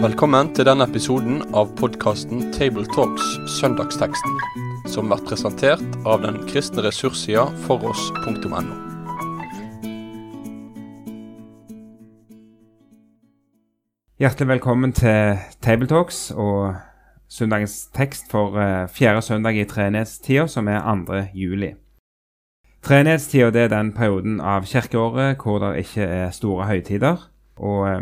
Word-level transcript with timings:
Velkommen 0.00 0.54
til 0.56 0.64
denne 0.64 0.84
episoden 0.88 1.42
av 1.52 1.70
podkasten 1.76 2.46
Tabletalks 2.54 3.26
Søndagsteksten, 3.58 4.36
som 4.88 5.10
blir 5.10 5.20
presentert 5.28 5.98
av 6.08 6.22
den 6.24 6.38
kristne 6.48 6.84
ressurssida 6.86 7.46
foross.no. 7.66 8.60
Hjertelig 14.20 14.48
velkommen 14.54 14.96
til 14.96 15.38
Tabletalks 15.64 16.30
og 16.32 16.74
søndagens 17.28 17.86
tekst 17.96 18.32
for 18.32 18.56
eh, 18.60 18.88
fjerde 18.92 19.22
søndag 19.22 19.56
i 19.56 19.64
treenighetstida, 19.64 20.44
som 20.48 20.68
er 20.68 20.80
2. 20.84 21.22
juli. 21.32 21.74
Treenighetstida 22.80 23.50
er 23.60 23.68
den 23.68 23.92
perioden 23.92 24.38
av 24.40 24.64
kirkeåret 24.68 25.42
hvor 25.42 25.60
det 25.60 25.84
ikke 25.84 26.04
er 26.04 26.30
store 26.32 26.66
høytider. 26.70 27.26
og 27.56 27.88
eh, 27.88 28.00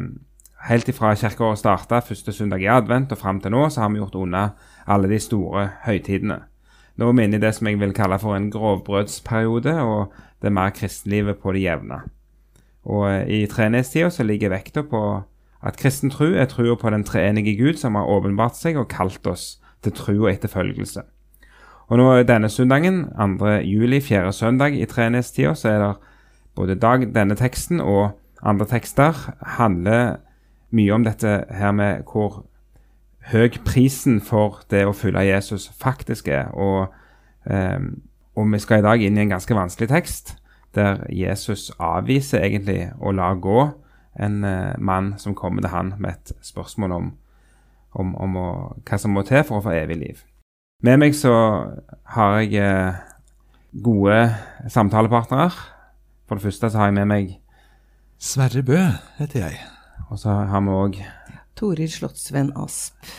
Helt 0.68 0.88
ifra 0.91 1.14
kirkeåret 1.14 1.59
starta 1.59 2.01
første 2.02 2.32
søndag 2.32 2.62
i 2.62 2.70
advent 2.70 3.12
og 3.14 3.18
fram 3.18 3.41
til 3.41 3.54
nå, 3.54 3.68
så 3.70 3.80
har 3.80 3.91
vi 3.91 4.01
gjort 4.01 4.14
unna 4.18 4.45
alle 4.87 5.10
de 5.10 5.18
store 5.23 5.68
høytidene. 5.84 6.41
Nå 6.98 7.09
er 7.09 7.14
vi 7.14 7.27
inne 7.27 7.38
i 7.38 7.42
det 7.42 7.52
som 7.54 7.66
jeg 7.70 7.78
vil 7.78 7.95
kalle 7.95 8.18
for 8.18 8.34
en 8.34 8.51
grovbrødsperiode, 8.51 9.74
og 9.82 10.12
det 10.42 10.51
er 10.51 10.56
mer 10.59 10.74
kristenlivet 10.74 11.38
på 11.38 11.54
det 11.54 11.62
jevne. 11.62 12.01
Og 12.84 13.10
eh, 13.10 13.26
I 13.26 13.46
treenighetstida 13.51 14.23
ligger 14.23 14.54
vekta 14.54 14.82
på 14.82 15.02
at 15.62 15.79
kristen 15.79 16.10
tro 16.10 16.30
er 16.34 16.46
trua 16.46 16.74
på 16.79 16.90
den 16.90 17.04
treenige 17.04 17.56
Gud 17.59 17.79
som 17.79 17.95
har 17.98 18.06
åpenbart 18.06 18.59
seg 18.59 18.79
og 18.79 18.90
kalt 18.90 19.26
oss 19.26 19.56
til 19.82 19.92
tro 19.92 20.15
og 20.23 20.30
etterfølgelse. 20.30 21.02
Og 21.88 21.97
nå 21.97 22.09
denne 22.28 22.51
søndagen, 22.52 23.06
2. 23.16 23.47
juli, 23.65 24.01
fjerde 24.01 24.33
søndag 24.33 24.77
i 24.77 24.84
treenighetstida, 24.84 25.55
så 25.55 25.69
er 25.69 25.79
det 25.79 25.95
både 26.55 26.74
dag, 26.74 27.06
denne 27.15 27.34
teksten 27.34 27.80
og 27.80 28.10
andre 28.42 28.66
tekster 28.66 29.16
handler 29.56 30.19
mye 30.71 30.93
om 30.93 31.04
dette 31.04 31.45
her 31.51 31.73
med 31.73 32.04
hvor 32.12 32.45
høy 33.32 33.57
prisen 33.65 34.21
for 34.21 34.60
det 34.71 34.85
å 34.87 34.93
følge 34.93 35.27
Jesus 35.30 35.68
faktisk 35.80 36.29
er. 36.29 36.52
Og, 36.52 36.93
eh, 37.51 37.80
og 38.37 38.52
vi 38.52 38.59
skal 38.59 38.82
i 38.82 38.87
dag 38.87 39.02
inn 39.02 39.16
i 39.16 39.24
en 39.24 39.32
ganske 39.32 39.55
vanskelig 39.55 39.88
tekst, 39.88 40.37
der 40.74 41.07
Jesus 41.09 41.71
avviser 41.80 42.45
egentlig 42.45 42.90
å 43.01 43.12
la 43.16 43.32
gå 43.34 43.71
en 44.18 44.45
eh, 44.45 44.77
mann 44.79 45.15
som 45.18 45.34
kommer 45.34 45.65
til 45.65 45.73
han 45.73 45.95
med 45.99 46.10
et 46.10 46.32
spørsmål 46.45 46.93
om, 46.93 47.12
om, 47.93 48.16
om 48.16 48.37
å, 48.37 48.49
hva 48.84 48.99
som 48.99 49.16
må 49.16 49.24
til 49.24 49.40
for 49.45 49.59
å 49.59 49.65
få 49.65 49.77
evig 49.79 49.96
liv. 49.96 50.27
Med 50.79 51.01
meg 51.02 51.15
så 51.18 51.32
har 52.15 52.37
jeg 52.38 52.54
eh, 52.62 52.98
gode 53.82 54.18
samtalepartnere. 54.71 55.51
For 56.30 56.38
det 56.38 56.45
første 56.45 56.71
så 56.71 56.79
har 56.79 56.93
jeg 56.93 56.98
med 57.01 57.09
meg 57.10 57.32
Sverre 58.23 58.62
Bø 58.62 58.79
heter 59.18 59.43
jeg. 59.43 59.59
Og 60.06 60.23
så 60.23 60.37
har 60.46 60.62
vi 60.62 60.76
òg 60.79 61.01
Toril 61.59 61.90
Slottsvenn 61.90 62.52
Asp. 62.54 63.10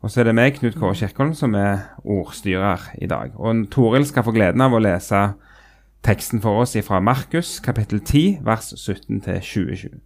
Og 0.00 0.08
så 0.08 0.22
er 0.22 0.30
det 0.30 0.36
meg, 0.40 0.56
Knut 0.56 0.78
Kåre 0.80 0.96
Kirkholm, 0.96 1.36
som 1.36 1.52
er 1.54 1.92
ordstyrer 2.00 2.88
i 2.96 3.06
dag. 3.12 3.36
Og 3.36 3.68
Toril 3.70 4.08
skal 4.08 4.24
få 4.24 4.32
gleden 4.32 4.64
av 4.64 4.72
å 4.72 4.80
lese 4.80 5.20
teksten 6.02 6.40
for 6.40 6.64
oss 6.64 6.72
fra 6.80 7.04
Markus 7.04 7.58
kapittel 7.60 8.00
10, 8.00 8.40
vers 8.40 8.72
17 8.72 9.20
til 9.28 9.42
27. 9.52 10.00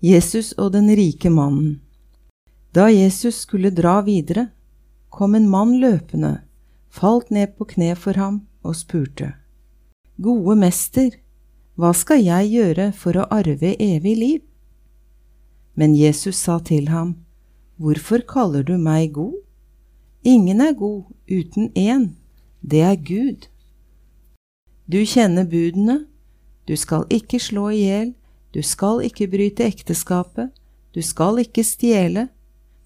Jesus 0.00 0.54
og 0.56 0.72
den 0.72 0.88
rike 0.96 1.28
mannen. 1.28 1.82
Da 2.72 2.88
Jesus 2.88 3.44
skulle 3.44 3.68
dra 3.74 4.00
videre, 4.06 4.48
kom 5.18 5.34
en 5.34 5.48
mann 5.50 5.80
løpende, 5.82 6.36
falt 6.94 7.32
ned 7.34 7.56
på 7.58 7.66
kne 7.72 7.94
for 7.98 8.14
ham 8.14 8.44
og 8.62 8.76
spurte. 8.78 9.32
Gode 10.22 10.54
mester, 10.60 11.16
hva 11.74 11.90
skal 11.94 12.22
jeg 12.22 12.52
gjøre 12.52 12.92
for 12.94 13.18
å 13.18 13.24
arve 13.34 13.72
evig 13.82 14.12
liv? 14.18 14.44
Men 15.74 15.96
Jesus 15.98 16.38
sa 16.38 16.60
til 16.62 16.86
ham, 16.94 17.16
Hvorfor 17.82 18.22
kaller 18.30 18.62
du 18.66 18.76
meg 18.78 19.12
god? 19.18 19.34
Ingen 20.22 20.62
er 20.62 20.72
god 20.78 21.10
uten 21.30 21.72
én, 21.74 22.14
det 22.62 22.82
er 22.86 22.96
Gud. 23.10 23.46
Du 24.86 25.02
kjenner 25.02 25.46
budene, 25.50 26.04
du 26.66 26.76
skal 26.76 27.06
ikke 27.10 27.42
slå 27.42 27.68
i 27.74 27.82
hjel, 27.82 28.14
du 28.54 28.62
skal 28.62 29.02
ikke 29.02 29.30
bryte 29.34 29.66
ekteskapet, 29.66 30.54
du 30.94 31.02
skal 31.02 31.42
ikke 31.42 31.66
stjele, 31.66 32.28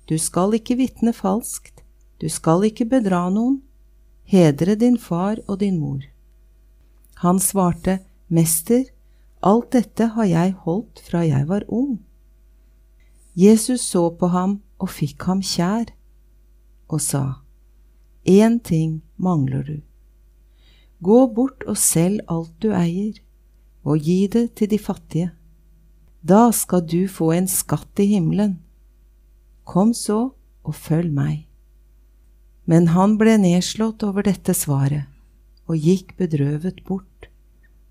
du 0.09 0.17
skal 0.19 0.57
ikke 0.57 0.81
vitne 0.81 1.13
falskt, 1.17 1.82
du 2.23 2.29
skal 2.31 2.63
ikke 2.69 2.87
bedra 2.87 3.25
noen, 3.35 3.59
hedre 4.31 4.77
din 4.79 4.95
far 4.95 5.41
og 5.49 5.59
din 5.59 5.81
mor. 5.83 6.05
Han 7.25 7.43
svarte, 7.43 7.99
Mester, 8.31 8.85
alt 9.43 9.73
dette 9.75 10.13
har 10.15 10.29
jeg 10.31 10.55
holdt 10.63 11.03
fra 11.03 11.25
jeg 11.27 11.49
var 11.51 11.67
ung. 11.67 11.99
Jesus 13.35 13.83
så 13.91 14.07
på 14.15 14.31
ham 14.31 14.61
og 14.79 14.95
fikk 14.95 15.27
ham 15.27 15.43
kjær, 15.43 15.91
og 16.87 17.03
sa, 17.03 17.25
Én 18.23 18.61
ting 18.63 19.01
mangler 19.19 19.67
du. 19.67 19.79
Gå 21.03 21.27
bort 21.35 21.67
og 21.67 21.75
selg 21.75 22.23
alt 22.31 22.55
du 22.63 22.71
eier, 22.71 23.19
og 23.83 23.99
gi 23.99 24.29
det 24.31 24.53
til 24.55 24.71
de 24.71 24.79
fattige. 24.79 25.33
Da 26.23 26.53
skal 26.55 26.87
du 26.87 27.09
få 27.11 27.33
en 27.35 27.51
skatt 27.51 27.99
i 27.99 28.13
himmelen. 28.15 28.61
Kom 29.67 29.91
så 29.91 30.37
og 30.63 30.75
følg 30.79 31.11
meg. 31.11 31.49
Men 32.65 32.93
han 32.95 33.17
ble 33.19 33.37
nedslått 33.43 34.05
over 34.07 34.27
dette 34.27 34.55
svaret 34.55 35.09
og 35.71 35.79
gikk 35.79 36.17
bedrøvet 36.19 36.83
bort, 36.87 37.29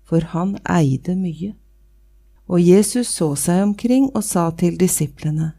for 0.04 0.24
han 0.32 0.56
eide 0.68 1.16
mye. 1.16 1.52
Og 2.48 2.60
Jesus 2.60 3.08
så 3.08 3.32
seg 3.38 3.62
omkring 3.64 4.10
og 4.12 4.24
sa 4.24 4.50
til 4.50 4.76
disiplene, 4.78 5.52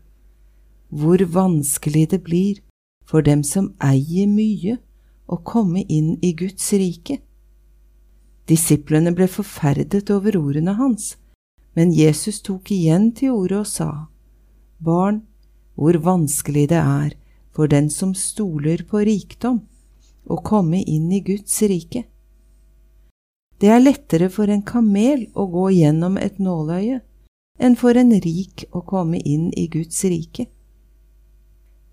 Hvor 0.90 1.18
vanskelig 1.26 2.10
det 2.12 2.24
blir 2.24 2.62
for 3.06 3.22
dem 3.22 3.44
som 3.44 3.74
eier 3.82 4.28
mye, 4.30 4.78
å 5.26 5.38
komme 5.38 5.84
inn 5.90 6.18
i 6.22 6.34
Guds 6.38 6.68
rike. 6.74 7.18
Disiplene 8.46 9.14
ble 9.16 9.28
forferdet 9.32 10.12
over 10.12 10.38
ordene 10.38 10.76
hans, 10.78 11.16
men 11.74 11.94
Jesus 11.96 12.42
tok 12.44 12.72
igjen 12.72 13.12
til 13.18 13.34
orde 13.34 13.64
og 13.64 13.70
sa, 13.70 13.90
Barn, 14.84 15.24
hvor 15.76 15.98
vanskelig 16.04 16.68
det 16.70 16.82
er 16.82 17.16
for 17.54 17.70
den 17.70 17.90
som 17.90 18.16
stoler 18.18 18.84
på 18.90 19.04
rikdom, 19.06 19.62
å 20.26 20.40
komme 20.42 20.82
inn 20.82 21.12
i 21.12 21.22
Guds 21.22 21.62
rike. 21.68 22.06
Det 23.60 23.70
er 23.72 23.84
lettere 23.84 24.30
for 24.34 24.50
en 24.52 24.64
kamel 24.66 25.28
å 25.36 25.46
gå 25.52 25.70
gjennom 25.78 26.18
et 26.18 26.40
nåløye 26.42 27.02
enn 27.62 27.76
for 27.78 27.96
en 28.00 28.12
rik 28.24 28.66
å 28.74 28.82
komme 28.82 29.20
inn 29.20 29.52
i 29.54 29.68
Guds 29.72 30.02
rike. 30.10 30.48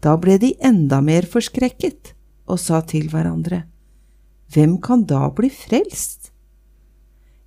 Da 0.01 0.17
ble 0.17 0.39
de 0.41 0.55
enda 0.65 1.03
mer 1.05 1.29
forskrekket 1.29 2.15
og 2.51 2.59
sa 2.59 2.81
til 2.81 3.11
hverandre, 3.13 3.67
Hvem 4.51 4.81
kan 4.83 5.05
da 5.07 5.29
bli 5.31 5.47
frelst? 5.47 6.33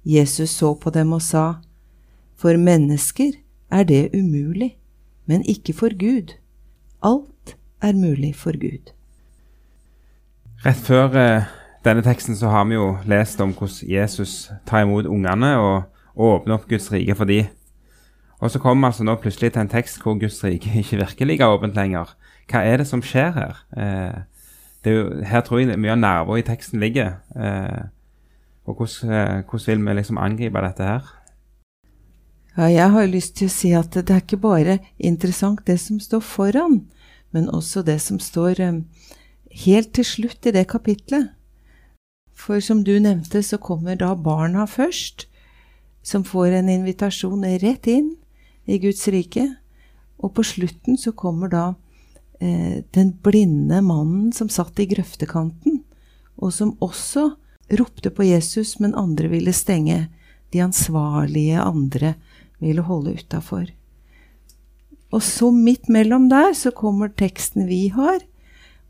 Jesus 0.04 0.54
så 0.56 0.72
på 0.76 0.94
dem 0.96 1.12
og 1.12 1.22
sa, 1.22 1.60
For 2.36 2.56
mennesker 2.56 3.34
er 3.72 3.84
det 3.84 4.14
umulig, 4.14 4.78
men 5.26 5.44
ikke 5.44 5.74
for 5.74 5.92
Gud. 6.00 6.38
Alt 7.04 7.33
er 7.84 7.98
mulig 7.98 8.34
for 8.40 8.56
Gud. 8.60 8.94
Rett 10.64 10.80
før 10.80 11.18
eh, 11.20 11.50
denne 11.84 12.04
teksten 12.06 12.38
så 12.40 12.52
har 12.54 12.64
vi 12.70 12.78
jo 12.78 12.94
lest 13.10 13.42
om 13.44 13.52
hvordan 13.52 13.90
Jesus 13.92 14.52
tar 14.68 14.86
imot 14.86 15.10
ungene 15.10 15.58
og, 15.60 15.90
åpner 16.14 16.60
opp 16.60 16.68
Guds 16.70 16.92
rike 16.94 17.16
for 17.18 17.26
dem. 17.26 17.48
Og 18.38 18.52
så 18.54 18.60
kommer 18.62 18.86
vi 18.86 18.92
altså 18.92 19.06
nå 19.08 19.16
plutselig 19.18 19.50
til 19.56 19.64
en 19.64 19.72
tekst 19.72 19.98
hvor 20.04 20.14
Guds 20.22 20.44
rike 20.44 20.70
ikke 20.84 21.00
virker 21.02 21.26
like 21.26 21.48
åpent 21.48 21.76
lenger. 21.76 22.12
Hva 22.52 22.62
er 22.62 22.78
det 22.78 22.86
som 22.88 23.02
skjer 23.02 23.32
her? 23.34 23.64
Eh, 23.74 24.20
jo, 24.86 25.24
her 25.26 25.42
tror 25.42 25.64
jeg 25.64 25.80
mye 25.80 25.96
av 25.96 26.00
nerver 26.04 26.38
i 26.38 26.46
teksten 26.46 26.80
ligger. 26.84 27.16
Eh, 27.34 27.90
og 28.70 28.78
hvordan, 28.78 29.10
eh, 29.10 29.44
hvordan, 29.50 29.66
vil 29.68 29.86
vi 29.88 29.98
liksom 30.00 30.18
angripe 30.18 30.62
dette 30.68 30.84
her? 30.84 31.12
Ja, 32.58 32.68
jeg 32.70 32.92
har 32.92 33.08
lyst 33.10 33.36
til 33.38 33.50
å 33.50 33.54
si 33.54 33.72
at 33.74 33.96
det 33.96 34.14
er 34.14 34.22
ikke 34.22 34.38
bare 34.38 34.78
interessant 35.00 35.66
det 35.66 35.80
som 35.82 36.00
står 36.00 36.22
foran, 36.22 36.84
men 37.34 37.50
også 37.50 37.84
det 37.86 38.00
som 38.02 38.20
står 38.22 38.62
eh, 38.62 38.82
helt 39.66 39.94
til 39.98 40.06
slutt 40.08 40.46
i 40.48 40.54
det 40.56 40.68
kapitlet. 40.72 41.32
For 42.34 42.62
som 42.64 42.84
du 42.86 42.96
nevnte, 43.00 43.44
så 43.44 43.60
kommer 43.62 43.98
da 44.00 44.14
barna 44.16 44.66
først, 44.70 45.28
som 46.04 46.26
får 46.28 46.58
en 46.60 46.70
invitasjon 46.70 47.46
rett 47.62 47.88
inn 47.88 48.16
i 48.66 48.80
Guds 48.82 49.06
rike. 49.14 49.48
Og 50.20 50.34
på 50.36 50.46
slutten 50.46 50.98
så 51.00 51.14
kommer 51.16 51.52
da 51.52 51.66
eh, 52.40 52.84
den 52.96 53.14
blinde 53.24 53.82
mannen 53.86 54.34
som 54.36 54.52
satt 54.52 54.80
i 54.80 54.90
grøftekanten, 54.90 55.82
og 56.38 56.54
som 56.54 56.76
også 56.84 57.30
ropte 57.74 58.12
på 58.12 58.26
Jesus, 58.28 58.78
men 58.80 58.98
andre 59.00 59.30
ville 59.32 59.54
stenge. 59.56 60.08
De 60.54 60.62
ansvarlige 60.62 61.62
andre 61.62 62.16
ville 62.60 62.84
holde 62.86 63.16
utafor. 63.18 63.72
Og 65.14 65.22
så 65.22 65.52
midt 65.54 65.90
mellom 65.94 66.26
der 66.32 66.56
så 66.58 66.72
kommer 66.74 67.12
teksten 67.14 67.68
vi 67.70 67.88
har, 67.94 68.24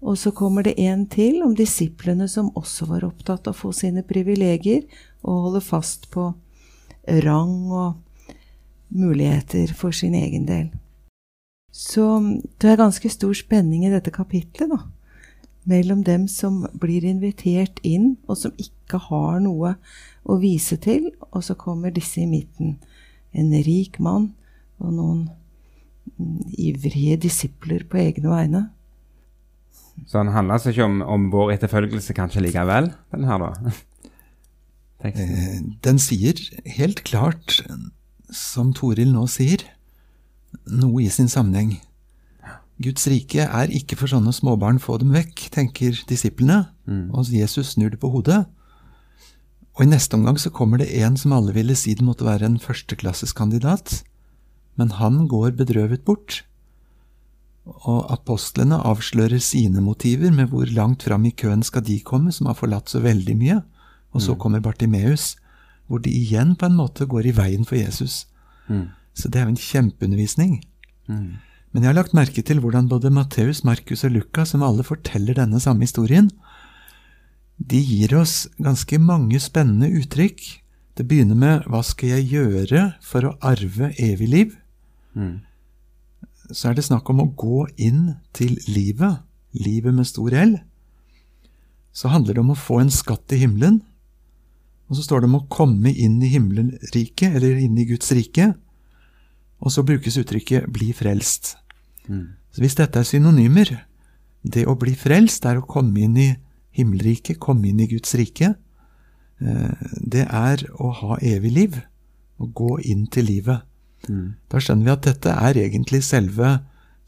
og 0.03 0.17
så 0.19 0.31
kommer 0.35 0.63
det 0.63 0.77
en 0.79 1.05
til 1.07 1.41
om 1.43 1.55
disiplene 1.55 2.27
som 2.31 2.51
også 2.59 2.87
var 2.87 3.05
opptatt 3.07 3.47
av 3.47 3.55
å 3.55 3.59
få 3.59 3.71
sine 3.75 4.03
privilegier 4.07 4.83
og 5.23 5.49
holde 5.49 5.63
fast 5.63 6.09
på, 6.11 6.31
rang 7.23 7.71
og 7.71 7.99
muligheter 8.93 9.73
for 9.75 9.95
sin 9.95 10.15
egen 10.15 10.47
del. 10.47 10.71
Så 11.73 12.05
det 12.61 12.69
er 12.69 12.79
ganske 12.79 13.09
stor 13.09 13.33
spenning 13.35 13.83
i 13.87 13.91
dette 13.91 14.11
kapitlet, 14.13 14.69
da. 14.69 14.83
Mellom 15.67 16.03
dem 16.03 16.27
som 16.27 16.65
blir 16.79 17.05
invitert 17.07 17.79
inn, 17.87 18.17
og 18.27 18.37
som 18.37 18.55
ikke 18.59 18.99
har 19.09 19.39
noe 19.43 19.75
å 20.23 20.37
vise 20.39 20.77
til, 20.83 21.09
og 21.31 21.43
så 21.43 21.55
kommer 21.59 21.91
disse 21.91 22.21
i 22.21 22.27
midten. 22.29 22.77
En 23.31 23.51
rik 23.65 23.99
mann 24.03 24.33
og 24.83 24.91
noen 24.93 25.23
ivrige 26.57 27.17
disipler 27.27 27.85
på 27.89 27.99
egne 28.01 28.29
vegne. 28.31 28.63
Så 30.09 30.19
den 30.19 30.31
handler 30.33 30.57
altså 30.57 30.73
ikke 30.73 30.87
om, 30.87 31.01
om 31.05 31.29
vår 31.33 31.53
etterfølgelse 31.55 32.15
kanskje 32.17 32.41
likevel, 32.47 32.91
den 33.13 33.27
her, 33.29 33.43
da? 33.43 33.73
Teksten. 35.03 35.33
Eh, 35.35 35.57
Den 35.83 35.99
sier 36.01 36.39
helt 36.77 37.03
klart, 37.07 37.59
som 38.33 38.71
Toril 38.73 39.11
nå 39.13 39.25
sier, 39.29 39.65
noe 40.69 41.03
i 41.03 41.09
sin 41.13 41.29
sammenheng. 41.29 41.75
Guds 42.83 43.05
rike 43.07 43.45
er 43.45 43.71
ikke 43.71 43.95
for 43.99 44.09
sånne 44.09 44.33
småbarn, 44.33 44.79
få 44.81 44.97
dem 45.01 45.13
vekk, 45.13 45.45
tenker 45.53 45.99
disiplene. 46.09 46.63
Og 47.13 47.29
Jesus 47.31 47.75
snur 47.75 47.93
det 47.93 47.99
på 48.01 48.09
hodet. 48.11 48.41
Og 49.77 49.85
i 49.85 49.89
neste 49.89 50.17
omgang 50.17 50.39
så 50.41 50.51
kommer 50.53 50.81
det 50.81 50.89
en 51.01 51.15
som 51.17 51.33
alle 51.37 51.53
ville 51.55 51.75
si 51.77 51.93
det 51.97 52.05
måtte 52.05 52.25
være 52.25 52.49
en 52.49 52.57
førsteklasseskandidat. 52.61 54.01
Men 54.75 54.91
han 54.99 55.27
går 55.27 55.51
bedrøvet 55.59 56.03
bort. 56.05 56.43
Og 57.65 58.11
apostlene 58.11 58.75
avslører 58.75 59.39
sine 59.39 59.81
motiver 59.81 60.31
med 60.31 60.49
hvor 60.51 60.65
langt 60.65 61.03
fram 61.03 61.25
i 61.25 61.31
køen 61.31 61.63
skal 61.63 61.83
de 61.83 61.99
komme, 61.99 62.31
som 62.31 62.47
har 62.47 62.57
forlatt 62.59 62.89
så 62.89 62.99
veldig 62.99 63.37
mye. 63.37 63.61
Og 64.13 64.21
så 64.21 64.35
kommer 64.35 64.59
Bartimeus, 64.59 65.37
hvor 65.87 65.99
de 65.99 66.09
igjen 66.09 66.55
på 66.55 66.65
en 66.65 66.75
måte 66.75 67.05
går 67.05 67.25
i 67.25 67.35
veien 67.37 67.65
for 67.65 67.75
Jesus. 67.75 68.27
Så 69.13 69.29
det 69.29 69.39
er 69.39 69.45
jo 69.47 69.53
en 69.55 69.57
kjempeundervisning. 69.57 70.63
Men 71.73 71.83
jeg 71.83 71.89
har 71.89 71.97
lagt 71.97 72.13
merke 72.13 72.41
til 72.41 72.59
hvordan 72.59 72.87
både 72.89 73.09
Matteus, 73.09 73.63
Markus 73.63 74.03
og 74.03 74.11
Lukas, 74.11 74.49
som 74.49 74.63
alle 74.63 74.83
forteller 74.83 75.33
denne 75.33 75.59
samme 75.59 75.81
historien, 75.81 76.29
de 77.57 77.79
gir 77.79 78.13
oss 78.17 78.47
ganske 78.61 78.97
mange 78.99 79.39
spennende 79.39 79.89
uttrykk. 79.89 80.41
Det 80.97 81.07
begynner 81.07 81.35
med 81.35 81.63
'Hva 81.65 81.83
skal 81.83 82.09
jeg 82.09 82.29
gjøre 82.29 82.93
for 83.01 83.21
å 83.21 83.37
arve 83.41 83.93
evig 83.97 84.29
liv?' 84.29 84.57
Så 86.51 86.69
er 86.69 86.73
det 86.75 86.83
snakk 86.83 87.09
om 87.09 87.21
å 87.23 87.29
gå 87.35 87.67
inn 87.77 88.15
til 88.33 88.57
livet, 88.67 89.21
livet 89.53 89.93
med 89.93 90.05
stor 90.07 90.33
L. 90.33 90.57
Så 91.93 92.09
handler 92.09 92.33
det 92.33 92.41
om 92.43 92.51
å 92.51 92.57
få 92.57 92.79
en 92.81 92.89
skatt 92.91 93.31
i 93.31 93.37
himmelen. 93.43 93.81
Og 94.89 94.97
så 94.97 95.03
står 95.05 95.21
det 95.21 95.29
om 95.29 95.39
å 95.39 95.47
komme 95.49 95.93
inn 95.93 96.21
i 96.21 96.27
himmelriket, 96.33 97.35
eller 97.37 97.57
inn 97.61 97.77
i 97.77 97.85
Guds 97.85 98.11
rike. 98.11 98.53
Og 99.63 99.71
så 99.71 99.83
brukes 99.83 100.17
uttrykket 100.17 100.67
'bli 100.67 100.91
frelst'. 100.93 101.55
Så 102.51 102.59
hvis 102.61 102.75
dette 102.75 102.99
er 102.99 103.03
synonymer, 103.03 103.85
det 104.43 104.67
å 104.67 104.75
bli 104.77 104.93
frelst 104.95 105.45
er 105.45 105.57
å 105.61 105.65
komme 105.67 106.01
inn 106.01 106.17
i 106.17 106.35
himmelriket, 106.75 107.39
komme 107.39 107.69
inn 107.69 107.79
i 107.79 107.87
Guds 107.87 108.13
rike. 108.15 108.55
Eh, 109.41 109.75
Det 110.11 110.27
er 110.27 110.57
å 110.79 110.91
ha 110.93 111.17
evig 111.21 111.51
liv, 111.51 111.81
å 112.39 112.45
gå 112.53 112.79
inn 112.83 113.07
til 113.07 113.25
livet. 113.25 113.61
Da 114.07 114.59
skjønner 114.59 114.85
vi 114.85 114.93
at 114.93 115.07
dette 115.07 115.31
er 115.31 115.59
egentlig 115.59 116.03
selve 116.03 116.57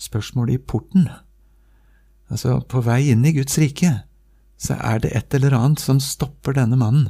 spørsmålet 0.02 0.58
i 0.58 0.64
porten. 0.64 1.10
Altså, 2.32 2.60
på 2.62 2.82
vei 2.86 3.12
inn 3.12 3.26
i 3.28 3.34
Guds 3.36 3.58
rike, 3.62 3.92
så 4.58 4.78
er 4.80 5.04
det 5.04 5.12
et 5.16 5.36
eller 5.36 5.54
annet 5.58 5.84
som 5.84 6.00
stopper 6.00 6.56
denne 6.56 6.80
mannen. 6.80 7.10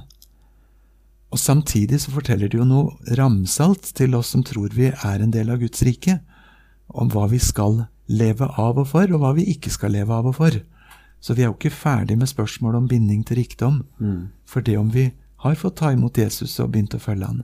Og 1.34 1.40
samtidig 1.42 2.00
så 2.02 2.14
forteller 2.14 2.50
det 2.50 2.58
jo 2.58 2.68
noe 2.68 3.16
ramsalt 3.18 3.92
til 3.98 4.16
oss 4.16 4.32
som 4.34 4.44
tror 4.46 4.74
vi 4.74 4.92
er 4.92 5.22
en 5.22 5.34
del 5.34 5.50
av 5.52 5.60
Guds 5.62 5.84
rike, 5.86 6.20
om 6.88 7.10
hva 7.10 7.26
vi 7.32 7.40
skal 7.42 7.86
leve 8.08 8.46
av 8.62 8.78
og 8.78 8.88
for, 8.92 9.10
og 9.10 9.22
hva 9.22 9.34
vi 9.38 9.48
ikke 9.52 9.72
skal 9.74 9.96
leve 9.98 10.14
av 10.14 10.30
og 10.30 10.38
for. 10.38 10.58
Så 11.20 11.34
vi 11.34 11.42
er 11.44 11.50
jo 11.50 11.58
ikke 11.58 11.74
ferdig 11.74 12.18
med 12.18 12.30
spørsmålet 12.30 12.78
om 12.78 12.88
binding 12.88 13.24
til 13.26 13.42
rikdom, 13.42 13.84
for 14.46 14.62
det 14.62 14.78
om 14.78 14.92
vi 14.94 15.12
har 15.42 15.56
fått 15.56 15.78
ta 15.82 15.92
imot 15.94 16.18
Jesus 16.18 16.60
og 16.60 16.72
begynt 16.74 16.94
å 16.96 17.02
følge 17.02 17.26
han. 17.26 17.44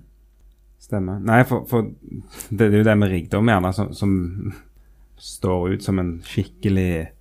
Stemmer. 0.82 1.22
Nei, 1.22 1.44
for, 1.46 1.66
for 1.70 1.92
det 2.50 2.68
er 2.68 2.80
jo 2.80 2.86
det 2.88 2.98
med 2.98 3.12
rikdom 3.12 3.50
gjerne 3.52 3.70
som, 3.76 3.92
som 3.94 4.14
står 5.22 5.76
ut 5.76 5.84
som 5.86 6.00
en 6.02 6.16
skikkelig 6.26 7.12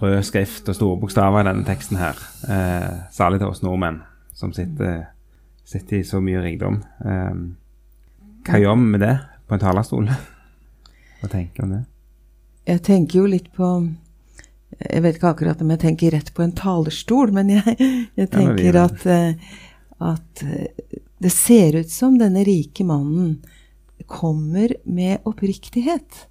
rød 0.00 0.22
skrift 0.24 0.68
og 0.68 0.76
store 0.76 1.00
bokstaver 1.00 1.44
i 1.44 1.48
denne 1.48 1.66
teksten 1.68 2.00
her. 2.00 2.18
Eh, 2.48 2.94
særlig 3.12 3.42
til 3.42 3.52
oss 3.52 3.62
nordmenn 3.64 4.00
som 4.36 4.52
sitter, 4.56 5.10
sitter 5.68 6.00
i 6.00 6.06
så 6.08 6.20
mye 6.24 6.40
rikdom. 6.44 6.80
Eh, 7.04 7.38
hva 8.48 8.60
gjør 8.62 8.78
vi 8.80 8.90
med 8.94 9.04
det 9.04 9.14
på 9.48 9.56
en 9.56 9.62
talerstol? 9.62 10.08
Hva 11.20 11.30
tenker 11.32 11.62
du 11.62 11.66
om 11.66 11.74
det? 11.76 11.82
Jeg 12.68 12.84
tenker 12.84 13.22
jo 13.22 13.30
litt 13.32 13.48
på 13.56 13.66
Jeg 14.78 15.00
vet 15.02 15.16
ikke 15.16 15.30
akkurat 15.32 15.62
om 15.64 15.70
jeg 15.72 15.80
tenker 15.80 16.12
rett 16.12 16.28
på 16.36 16.44
en 16.44 16.52
talerstol, 16.52 17.32
men 17.34 17.48
jeg, 17.54 17.76
jeg 18.20 18.28
tenker 18.30 18.76
at, 18.76 19.06
eh, 19.08 19.54
at 20.04 20.42
eh, 20.44 20.98
det 21.18 21.30
ser 21.34 21.76
ut 21.76 21.90
som 21.90 22.18
denne 22.18 22.44
rike 22.46 22.84
mannen 22.86 23.38
kommer 24.06 24.74
med 24.84 25.18
oppriktighet. 25.26 26.26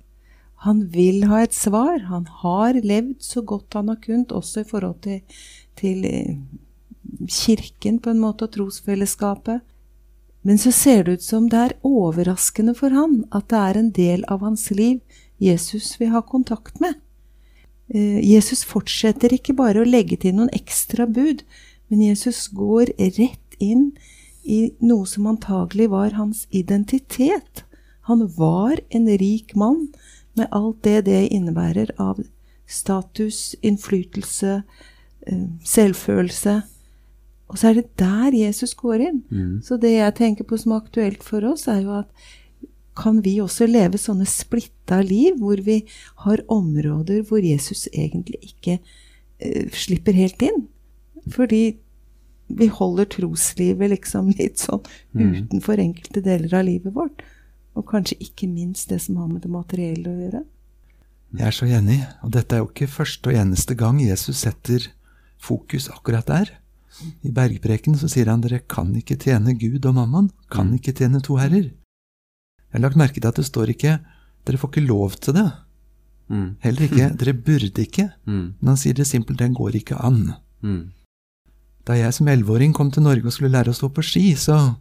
Han 0.66 0.88
vil 0.90 1.28
ha 1.30 1.44
et 1.44 1.54
svar. 1.54 2.00
Han 2.10 2.26
har 2.42 2.80
levd 2.82 3.20
så 3.22 3.44
godt 3.46 3.76
han 3.78 3.92
har 3.92 4.00
kunnet, 4.02 4.32
også 4.32 4.64
i 4.64 4.70
forhold 4.70 5.02
til, 5.04 5.22
til 5.78 6.06
eh, 6.08 6.38
kirken 7.30 8.00
på 8.00 8.14
en 8.14 8.24
måte, 8.24 8.48
og 8.48 8.56
trosfellesskapet. 8.56 9.62
Men 10.42 10.58
så 10.58 10.72
ser 10.72 11.04
det 11.04 11.20
ut 11.20 11.26
som 11.26 11.50
det 11.52 11.60
er 11.60 11.78
overraskende 11.86 12.74
for 12.78 12.96
han 12.96 13.26
at 13.36 13.50
det 13.52 13.60
er 13.60 13.80
en 13.80 13.92
del 13.92 14.24
av 14.32 14.46
hans 14.48 14.70
liv 14.72 15.02
Jesus 15.44 15.98
vil 16.00 16.14
ha 16.16 16.24
kontakt 16.24 16.80
med. 16.80 16.96
Eh, 17.92 18.24
Jesus 18.24 18.64
fortsetter 18.66 19.36
ikke 19.36 19.58
bare 19.58 19.84
å 19.84 19.88
legge 19.88 20.18
til 20.24 20.40
noen 20.40 20.54
ekstra 20.56 21.06
bud, 21.06 21.44
men 21.92 22.08
Jesus 22.08 22.48
går 22.56 22.96
rett 22.98 23.60
inn 23.60 23.92
i 23.92 24.17
noe 24.80 25.08
som 25.10 25.28
antagelig 25.28 25.90
var 25.92 26.16
hans 26.18 26.46
identitet. 26.56 27.64
Han 28.08 28.24
var 28.38 28.80
en 28.90 29.08
rik 29.20 29.56
mann 29.56 29.90
med 30.38 30.48
alt 30.56 30.84
det 30.88 31.02
det 31.10 31.28
innebærer 31.36 31.92
av 32.00 32.22
status, 32.68 33.56
innflytelse, 33.62 34.62
eh, 35.28 35.46
selvfølelse. 35.64 36.62
Og 37.48 37.58
så 37.60 37.70
er 37.70 37.74
det 37.80 37.96
der 38.00 38.36
Jesus 38.36 38.74
går 38.76 39.04
inn. 39.08 39.22
Så 39.64 39.80
det 39.80 39.96
jeg 39.96 40.16
tenker 40.16 40.44
på 40.44 40.58
som 40.60 40.74
er 40.76 40.84
aktuelt 40.84 41.24
for 41.24 41.44
oss, 41.48 41.68
er 41.68 41.82
jo 41.82 41.94
at 42.00 42.08
kan 42.98 43.22
vi 43.24 43.38
også 43.42 43.68
leve 43.70 44.00
sånne 44.02 44.26
splitta 44.26 45.02
liv, 45.06 45.38
hvor 45.38 45.60
vi 45.62 45.84
har 46.26 46.42
områder 46.50 47.22
hvor 47.30 47.44
Jesus 47.44 47.88
egentlig 47.94 48.40
ikke 48.42 48.80
uh, 48.82 49.68
slipper 49.72 50.18
helt 50.18 50.42
inn? 50.42 50.66
Fordi 51.30 51.78
vi 52.48 52.68
holder 52.72 53.10
troslivet 53.12 53.92
liksom 53.92 54.32
litt 54.40 54.62
sånn 54.64 54.86
utenfor 55.14 55.82
enkelte 55.84 56.24
deler 56.26 56.60
av 56.60 56.68
livet 56.68 56.96
vårt. 56.96 57.26
Og 57.78 57.86
kanskje 57.92 58.18
ikke 58.24 58.50
minst 58.50 58.90
det 58.90 59.02
som 59.04 59.20
har 59.22 59.30
med 59.30 59.44
det 59.46 59.52
materielle 59.54 60.10
å 60.10 60.22
gjøre. 60.26 60.44
Jeg 61.38 61.44
er 61.44 61.54
så 61.54 61.68
enig, 61.68 61.98
og 62.24 62.32
dette 62.34 62.56
er 62.56 62.64
jo 62.64 62.70
ikke 62.72 62.88
første 62.90 63.30
og 63.30 63.38
eneste 63.38 63.76
gang 63.78 64.00
Jesus 64.00 64.46
setter 64.46 64.88
fokus 65.44 65.90
akkurat 65.92 66.26
der. 66.30 66.54
I 67.22 67.30
bergpreken 67.36 67.98
så 68.00 68.10
sier 68.10 68.32
han 68.32 68.42
dere 68.42 68.64
kan 68.66 68.90
ikke 68.98 69.20
tjene 69.22 69.54
Gud 69.60 69.86
og 69.86 69.98
mammon, 70.00 70.32
kan 70.50 70.72
ikke 70.74 70.96
tjene 70.98 71.22
to 71.22 71.38
herrer. 71.38 71.68
Jeg 72.68 72.80
har 72.80 72.84
lagt 72.88 73.00
merke 73.00 73.20
til 73.20 73.30
at 73.30 73.38
det 73.38 73.46
står 73.46 73.76
ikke 73.76 74.00
dere 74.48 74.60
får 74.60 74.72
ikke 74.72 74.88
lov 74.88 75.18
til 75.20 75.36
det. 75.36 75.48
Mm. 76.32 76.50
Heller 76.64 76.88
ikke 76.88 77.10
dere 77.20 77.34
burde 77.36 77.84
ikke. 77.84 78.10
Mm. 78.26 78.46
Men 78.60 78.72
han 78.72 78.80
sier 78.80 78.98
det 78.98 79.08
simpelthen 79.10 79.56
går 79.58 79.82
ikke 79.82 80.00
an. 80.00 80.38
Mm. 81.88 81.94
Da 81.94 81.96
jeg 81.96 82.14
som 82.14 82.28
elleveåring 82.28 82.74
kom 82.76 82.92
til 82.92 83.04
Norge 83.04 83.26
og 83.26 83.34
skulle 83.34 83.54
lære 83.54 83.72
å 83.72 83.78
stå 83.78 83.90
på 83.96 84.04
ski, 84.04 84.36
så 84.36 84.76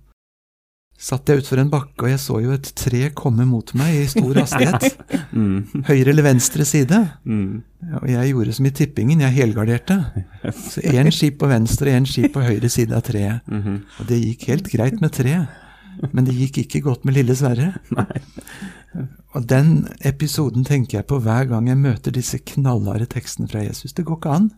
satt 0.97 1.29
jeg 1.29 1.43
utfor 1.43 1.61
en 1.61 1.71
bakke, 1.71 2.07
og 2.07 2.09
jeg 2.09 2.21
så 2.23 2.39
jo 2.41 2.55
et 2.55 2.71
tre 2.75 3.11
komme 3.15 3.45
mot 3.47 3.69
meg 3.77 3.99
i 4.01 4.07
stor 4.09 4.39
hastighet. 4.43 4.97
Mm. 5.31 5.85
Høyre 5.87 6.11
eller 6.11 6.25
venstre 6.25 6.65
side. 6.65 7.03
Mm. 7.29 7.63
Og 8.01 8.09
jeg 8.11 8.33
gjorde 8.33 8.57
som 8.57 8.67
i 8.67 8.73
tippingen, 8.75 9.21
jeg 9.23 9.37
helgarderte. 9.37 9.99
Så 10.73 10.83
én 10.83 11.13
ski 11.15 11.31
på 11.37 11.47
venstre 11.51 11.93
én 11.95 12.09
ski 12.09 12.31
på 12.33 12.43
høyre 12.43 12.71
side 12.73 12.97
av 12.97 13.05
treet. 13.07 13.45
Mhm. 13.47 13.79
Og 14.01 14.09
det 14.09 14.23
gikk 14.25 14.49
helt 14.51 14.73
greit 14.73 14.99
med 15.05 15.13
treet, 15.15 15.47
men 16.11 16.27
det 16.27 16.35
gikk 16.35 16.65
ikke 16.65 16.83
godt 16.89 17.07
med 17.07 17.15
lille 17.21 17.37
Sverre. 17.37 17.75
Og 19.37 19.45
den 19.47 19.87
episoden 20.09 20.65
tenker 20.65 20.99
jeg 20.99 21.07
på 21.07 21.21
hver 21.21 21.45
gang 21.51 21.69
jeg 21.69 21.79
møter 21.79 22.15
disse 22.17 22.41
knallharde 22.41 23.07
tekstene 23.13 23.49
fra 23.53 23.63
Jesus. 23.63 23.93
Det 23.93 24.07
går 24.09 24.17
ikke 24.17 24.39
an. 24.41 24.51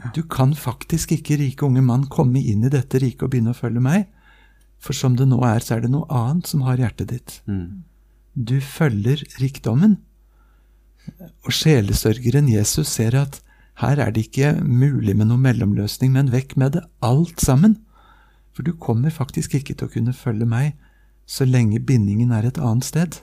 Mm. 0.00 0.10
Du 0.16 0.22
kan 0.22 0.54
faktisk 0.56 1.12
ikke, 1.16 1.38
rike 1.40 1.66
unge 1.66 1.82
mann, 1.84 2.08
komme 2.08 2.40
inn 2.40 2.64
i 2.64 2.72
dette 2.72 3.00
riket 3.02 3.26
og 3.26 3.34
begynne 3.34 3.54
å 3.54 3.58
følge 3.58 3.82
meg. 3.84 4.08
For 4.80 4.96
som 4.96 5.16
det 5.18 5.28
nå 5.28 5.40
er, 5.44 5.60
så 5.60 5.76
er 5.76 5.84
det 5.84 5.92
noe 5.92 6.08
annet 6.08 6.48
som 6.48 6.64
har 6.64 6.80
hjertet 6.80 7.12
ditt. 7.12 7.36
Mm. 7.50 7.84
Du 8.34 8.56
følger 8.64 9.22
rikdommen. 9.42 9.98
Og 11.44 11.52
sjelesørgeren 11.52 12.48
Jesus 12.48 12.92
ser 12.96 13.16
at 13.18 13.40
her 13.80 14.00
er 14.00 14.12
det 14.12 14.26
ikke 14.28 14.54
mulig 14.60 15.14
med 15.16 15.30
noen 15.30 15.44
mellomløsning, 15.44 16.12
men 16.16 16.32
vekk 16.32 16.56
med 16.60 16.76
det 16.76 16.84
alt 17.04 17.40
sammen. 17.40 17.78
For 18.52 18.66
du 18.66 18.74
kommer 18.76 19.12
faktisk 19.12 19.56
ikke 19.56 19.76
til 19.76 19.88
å 19.88 19.92
kunne 19.92 20.16
følge 20.16 20.48
meg 20.48 20.74
så 21.30 21.46
lenge 21.46 21.78
bindingen 21.86 22.32
er 22.34 22.48
et 22.48 22.58
annet 22.58 22.88
sted. 22.88 23.20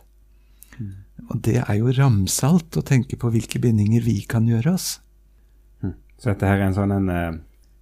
Og 1.28 1.42
det 1.44 1.58
er 1.64 1.76
jo 1.80 1.92
ramsalt 1.98 2.78
å 2.80 2.86
tenke 2.86 3.18
på 3.20 3.32
hvilke 3.34 3.60
bindinger 3.60 4.06
vi 4.06 4.22
kan 4.30 4.48
gjøre 4.48 4.78
oss. 4.78 4.88
Så 6.18 6.32
dette 6.32 6.48
her 6.50 6.58
er 6.62 6.68
en 6.68 6.76
sånn 6.78 6.92
en 6.96 7.10
uh, 7.14 7.38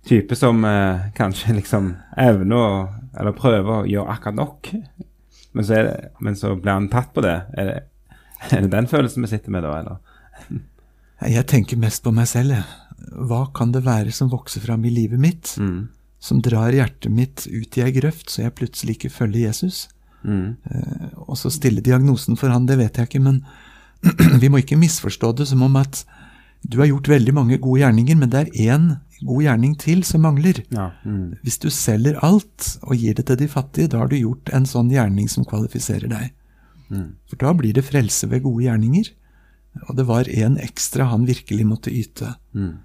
type 0.08 0.36
som 0.36 0.60
uh, 0.68 1.08
kanskje 1.18 1.56
liksom 1.56 1.94
evner 2.20 2.56
å 2.60 2.70
Eller 3.16 3.32
prøver 3.38 3.70
å 3.72 3.86
gjøre 3.88 4.12
akkurat 4.12 4.36
nok, 4.36 4.70
men 5.56 5.64
så, 5.64 5.78
det, 5.88 6.10
men 6.20 6.36
så 6.36 6.50
blir 6.60 6.74
han 6.74 6.90
tatt 6.92 7.14
på 7.16 7.22
det. 7.24 7.36
Er, 7.56 7.70
det. 7.70 8.16
er 8.58 8.66
det 8.66 8.72
den 8.74 8.90
følelsen 8.92 9.24
vi 9.24 9.30
sitter 9.32 9.54
med 9.56 9.64
da, 9.64 9.72
eller? 9.80 10.02
Jeg 11.24 11.46
tenker 11.48 11.80
mest 11.80 12.04
på 12.04 12.12
meg 12.12 12.28
selv. 12.28 12.58
jeg. 12.58 12.66
Hva 13.30 13.46
kan 13.56 13.72
det 13.72 13.86
være 13.86 14.12
som 14.12 14.28
vokser 14.34 14.60
fram 14.66 14.84
i 14.84 14.92
livet 14.92 15.20
mitt, 15.24 15.54
Mm. 15.58 15.88
som 16.20 16.42
drar 16.42 16.74
hjertet 16.76 17.12
mitt 17.12 17.46
ut 17.48 17.78
i 17.78 17.84
ei 17.86 17.92
grøft, 17.96 18.28
så 18.34 18.42
jeg 18.44 18.56
plutselig 18.60 18.98
ikke 18.98 19.14
følger 19.16 19.48
Jesus? 19.48 19.88
Mm. 20.26 20.58
Eh, 20.72 21.08
Og 21.30 21.38
så 21.40 21.50
stille 21.54 21.80
diagnosen 21.86 22.36
for 22.36 22.50
han, 22.52 22.66
det 22.66 22.78
vet 22.78 22.98
jeg 22.98 23.08
ikke, 23.08 23.24
men 23.24 23.46
vi 24.44 24.50
må 24.50 24.60
ikke 24.60 24.76
misforstå 24.78 25.32
det 25.38 25.48
som 25.48 25.62
om 25.64 25.76
at 25.80 26.04
du 26.66 26.80
har 26.82 26.90
gjort 26.90 27.10
veldig 27.12 27.34
mange 27.36 27.58
gode 27.62 27.84
gjerninger, 27.84 28.18
men 28.18 28.32
det 28.34 28.42
er 28.42 28.72
én 28.74 28.88
god 29.26 29.44
gjerning 29.46 29.76
til 29.80 30.02
som 30.08 30.26
mangler. 30.26 30.62
Ja. 30.74 30.90
Mm. 31.06 31.36
Hvis 31.46 31.60
du 31.62 31.70
selger 31.74 32.18
alt 32.26 32.76
og 32.84 32.96
gir 33.00 33.16
det 33.18 33.28
til 33.30 33.40
de 33.40 33.50
fattige, 33.52 33.92
da 33.92 34.02
har 34.02 34.10
du 34.12 34.18
gjort 34.18 34.50
en 34.56 34.66
sånn 34.70 34.90
gjerning 34.94 35.30
som 35.32 35.46
kvalifiserer 35.48 36.10
deg. 36.12 36.34
Mm. 36.90 37.14
For 37.30 37.42
da 37.42 37.54
blir 37.58 37.76
det 37.78 37.86
frelse 37.88 38.30
ved 38.32 38.44
gode 38.46 38.66
gjerninger. 38.68 39.12
Og 39.90 39.96
det 39.98 40.08
var 40.08 40.30
en 40.32 40.58
ekstra 40.64 41.10
han 41.12 41.28
virkelig 41.28 41.68
måtte 41.68 41.94
yte. 41.94 42.36
Mm. 42.56 42.76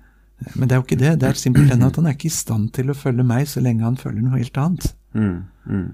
Men 0.54 0.68
det 0.68 0.74
er 0.74 0.80
jo 0.80 0.86
ikke 0.86 1.00
det. 1.00 1.16
Det 1.20 1.28
er 1.28 1.38
simpelthen 1.38 1.84
at 1.86 1.98
han 2.00 2.08
er 2.08 2.16
ikke 2.16 2.30
i 2.30 2.34
stand 2.34 2.70
til 2.76 2.90
å 2.90 2.96
følge 2.96 3.26
meg 3.26 3.48
så 3.48 3.62
lenge 3.62 3.84
han 3.86 3.98
følger 4.00 4.24
noe 4.24 4.40
helt 4.40 4.60
annet. 4.60 4.92
Mm. 5.14 5.36
Mm. 5.68 5.88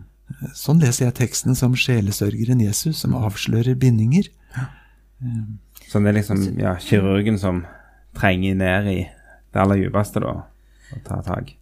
Sånn 0.59 0.83
leser 0.83 1.09
jeg 1.09 1.19
teksten 1.21 1.59
som 1.59 1.75
sjelesørgeren 1.79 2.63
Jesus, 2.63 3.03
som 3.03 3.15
avslører 3.19 3.79
bindinger. 3.79 4.31
Så 5.87 6.03
det 6.03 6.11
er 6.11 6.19
liksom 6.19 6.43
ja, 6.61 6.75
kirurgen 6.83 7.39
som 7.41 7.65
trenger 8.17 8.55
ned 8.59 8.89
i 8.93 8.99
det 9.53 9.61
aller 9.63 9.81
dypeste, 9.85 10.21
da, 10.25 10.33
og 10.93 11.05
ta 11.07 11.21
tak. 11.27 11.55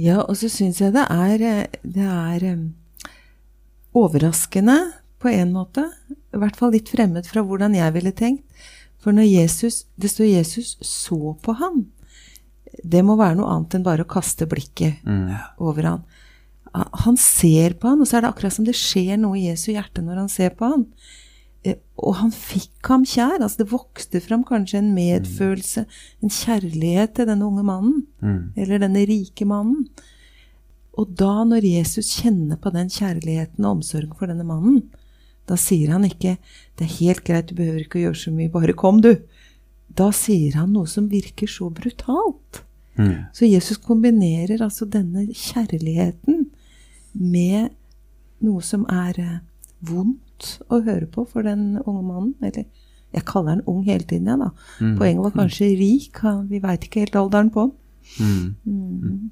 Ja, 0.00 0.22
og 0.24 0.36
så 0.40 0.48
syns 0.48 0.80
jeg 0.80 0.94
det 0.94 1.04
er, 1.12 1.66
det 1.84 2.06
er 2.08 2.44
eh, 2.48 3.12
overraskende 3.94 4.78
på 5.22 5.28
en 5.28 5.52
måte. 5.54 5.84
I 6.32 6.40
hvert 6.40 6.56
fall 6.58 6.72
litt 6.74 6.88
fremmed 6.92 7.26
fra 7.28 7.42
hvordan 7.44 7.76
jeg 7.76 7.94
ville 7.96 8.12
tenkt. 8.16 8.44
For 9.02 9.14
når 9.14 9.26
Jesus, 9.28 9.82
det 9.98 10.12
står 10.12 10.28
Jesus 10.30 10.76
så 10.86 11.34
på 11.42 11.56
han, 11.58 11.84
det 12.86 13.02
må 13.04 13.16
være 13.18 13.36
noe 13.40 13.50
annet 13.52 13.74
enn 13.76 13.84
bare 13.86 14.04
å 14.06 14.08
kaste 14.10 14.46
blikket 14.48 15.02
Mm. 15.04 15.34
over 15.58 15.82
han. 15.82 16.04
Ah, 16.72 16.88
Han 17.04 17.16
ser 17.16 17.74
på 17.74 17.88
han, 17.90 18.00
og 18.00 18.06
så 18.06 18.16
er 18.16 18.20
det 18.22 18.30
akkurat 18.30 18.52
som 18.54 18.64
det 18.64 18.74
skjer 18.78 19.18
noe 19.18 19.36
i 19.36 19.48
Jesu 19.50 19.72
hjerte 19.72 20.00
når 20.02 20.16
han 20.22 20.28
ser 20.28 20.50
på 20.56 20.64
han. 20.70 20.86
Eh, 21.64 21.78
Og 22.02 22.16
han 22.18 22.32
fikk 22.34 22.88
ham 22.90 23.04
kjær. 23.06 23.40
altså 23.40 23.62
Det 23.62 23.70
vokste 23.70 24.20
fram 24.20 24.42
kanskje 24.44 24.78
en 24.78 24.94
medfølelse, 24.94 25.84
en 26.22 26.28
kjærlighet 26.28 27.14
til 27.14 27.28
denne 27.28 27.46
unge 27.46 27.62
mannen. 27.62 28.06
Mm. 28.20 28.52
Eller 28.56 28.78
denne 28.82 29.06
rike 29.06 29.46
mannen. 29.46 29.86
Og 30.98 31.14
da, 31.16 31.44
når 31.44 31.64
Jesus 31.64 32.10
kjenner 32.20 32.58
på 32.60 32.72
den 32.74 32.90
kjærligheten 32.90 33.64
og 33.64 33.78
omsorgen 33.78 34.16
for 34.18 34.26
denne 34.26 34.44
mannen, 34.44 34.82
da 35.48 35.56
sier 35.56 35.90
han 35.90 36.04
ikke 36.04 36.36
'Det 36.76 36.84
er 36.84 36.98
helt 37.00 37.24
greit, 37.24 37.46
du 37.48 37.54
behøver 37.54 37.80
ikke 37.80 37.98
å 37.98 38.06
gjøre 38.06 38.24
så 38.24 38.30
mye, 38.30 38.48
bare 38.50 38.72
kom, 38.72 39.00
du'. 39.00 39.22
Da 39.94 40.10
sier 40.10 40.54
han 40.54 40.72
noe 40.72 40.86
som 40.86 41.08
virker 41.08 41.46
så 41.46 41.70
brutalt. 41.70 42.62
Mm. 42.96 43.26
Så 43.32 43.46
Jesus 43.46 43.76
kombinerer 43.78 44.62
altså 44.62 44.84
denne 44.84 45.26
kjærligheten 45.26 46.50
med 47.14 47.70
noe 48.40 48.60
som 48.60 48.84
er 48.88 49.18
eh, 49.18 49.38
å 50.70 50.80
høre 50.84 51.06
på 51.10 51.24
for 51.28 51.42
den 51.46 51.78
unge 51.86 52.02
mannen. 52.02 52.34
Eller 52.42 52.64
jeg 53.12 53.24
kaller 53.28 53.56
han 53.56 53.64
ung 53.68 53.82
hele 53.84 54.04
tiden, 54.08 54.26
jeg, 54.30 54.38
da. 54.40 54.50
Mm. 54.80 54.96
Poenget 54.98 55.22
var 55.26 55.34
kanskje 55.36 55.70
rik. 55.78 56.18
han- 56.24 56.46
Vi 56.48 56.58
veit 56.60 56.80
ikke 56.88 57.00
helt 57.04 57.16
alderen 57.20 57.50
på 57.50 57.66
han. 57.66 57.72
Mm. 58.18 58.54
Mm. 58.66 59.30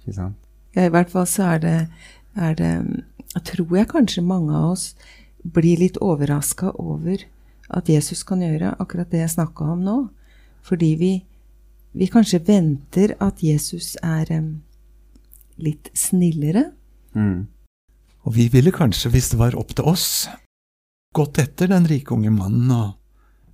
Ikke 0.00 0.14
sant? 0.14 0.36
Ja, 0.76 0.86
I 0.86 0.90
hvert 0.92 1.10
fall 1.10 1.26
så 1.26 1.42
er 1.54 1.58
det, 1.58 1.88
er 2.36 2.54
det 2.54 3.04
Tror 3.44 3.76
jeg 3.76 3.88
kanskje 3.88 4.22
mange 4.24 4.54
av 4.54 4.70
oss 4.72 4.94
blir 5.44 5.76
litt 5.76 5.98
overraska 6.00 6.70
over 6.80 7.18
at 7.70 7.88
Jesus 7.88 8.22
kan 8.22 8.40
gjøre 8.40 8.76
akkurat 8.80 9.10
det 9.10 9.18
jeg 9.20 9.34
snakka 9.34 9.66
om 9.74 9.82
nå. 9.84 9.96
Fordi 10.62 10.94
vi, 10.96 11.10
vi 11.92 12.06
kanskje 12.06 12.40
venter 12.46 13.14
at 13.20 13.42
Jesus 13.42 13.96
er 14.02 14.24
um, 14.38 14.62
litt 15.58 15.90
snillere. 15.94 16.70
Mm. 17.14 17.46
Og 18.24 18.34
vi 18.34 18.48
ville 18.48 18.72
kanskje, 18.72 19.10
hvis 19.10 19.28
det 19.34 19.38
var 19.38 19.54
opp 19.58 19.74
til 19.76 19.84
oss, 19.84 20.28
gått 21.16 21.38
etter 21.42 21.70
den 21.72 21.86
rike 21.88 22.12
unge 22.14 22.30
mannen 22.34 22.70
og 22.76 22.94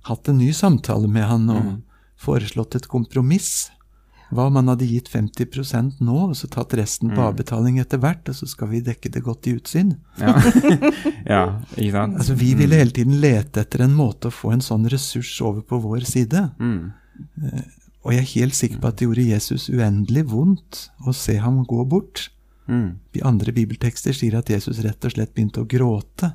hatt 0.09 0.27
en 0.29 0.37
ny 0.41 0.51
samtale 0.55 1.07
med 1.07 1.23
han 1.29 1.49
og 1.49 1.63
Mm. 1.63 1.77
foreslått 2.19 2.75
et 2.75 2.87
kompromiss. 2.91 3.69
Hva 4.33 4.47
om 4.47 4.55
han 4.57 4.67
hadde 4.71 4.87
gitt 4.89 5.09
50% 5.11 5.99
nå, 6.01 6.15
og 6.29 6.35
så 6.35 6.47
tatt 6.49 6.73
resten 6.73 7.11
på 7.11 7.19
Mm. 7.21 7.27
avbetaling 7.29 7.79
etter 7.79 7.99
hvert, 8.01 8.27
og 8.29 8.35
så 8.35 8.47
skal 8.49 8.67
vi 8.71 8.81
dekke 8.81 9.11
det 9.11 9.21
godt 9.23 9.47
i 9.47 9.53
utsyn? 9.59 9.97
Ja. 10.17 10.33
ja, 11.35 11.43
ikke 11.77 11.91
sant? 11.91 12.17
Altså, 12.17 12.35
Vi 12.35 12.53
ville 12.57 12.75
hele 12.79 12.91
tiden 12.91 13.19
lete 13.21 13.61
etter 13.61 13.83
en 13.85 13.93
måte 13.95 14.27
å 14.31 14.33
få 14.33 14.53
en 14.53 14.63
sånn 14.65 14.89
ressurs 14.89 15.39
over 15.41 15.61
på 15.61 15.79
vår 15.83 16.03
side. 16.09 16.51
Mm. 16.59 16.93
Og 18.03 18.11
jeg 18.13 18.21
er 18.23 18.31
helt 18.41 18.53
sikker 18.57 18.79
på 18.81 18.87
at 18.89 18.97
det 18.97 19.05
gjorde 19.07 19.27
Jesus 19.29 19.69
uendelig 19.69 20.25
vondt 20.31 20.89
å 21.07 21.13
se 21.15 21.37
ham 21.39 21.63
gå 21.65 21.85
bort. 21.87 22.29
Mm. 22.67 22.95
Andre 23.23 23.51
bibeltekster 23.53 24.13
sier 24.17 24.35
at 24.39 24.49
Jesus 24.49 24.79
rett 24.83 25.05
og 25.05 25.11
slett 25.13 25.33
begynte 25.35 25.61
å 25.63 25.67
gråte. 25.67 26.33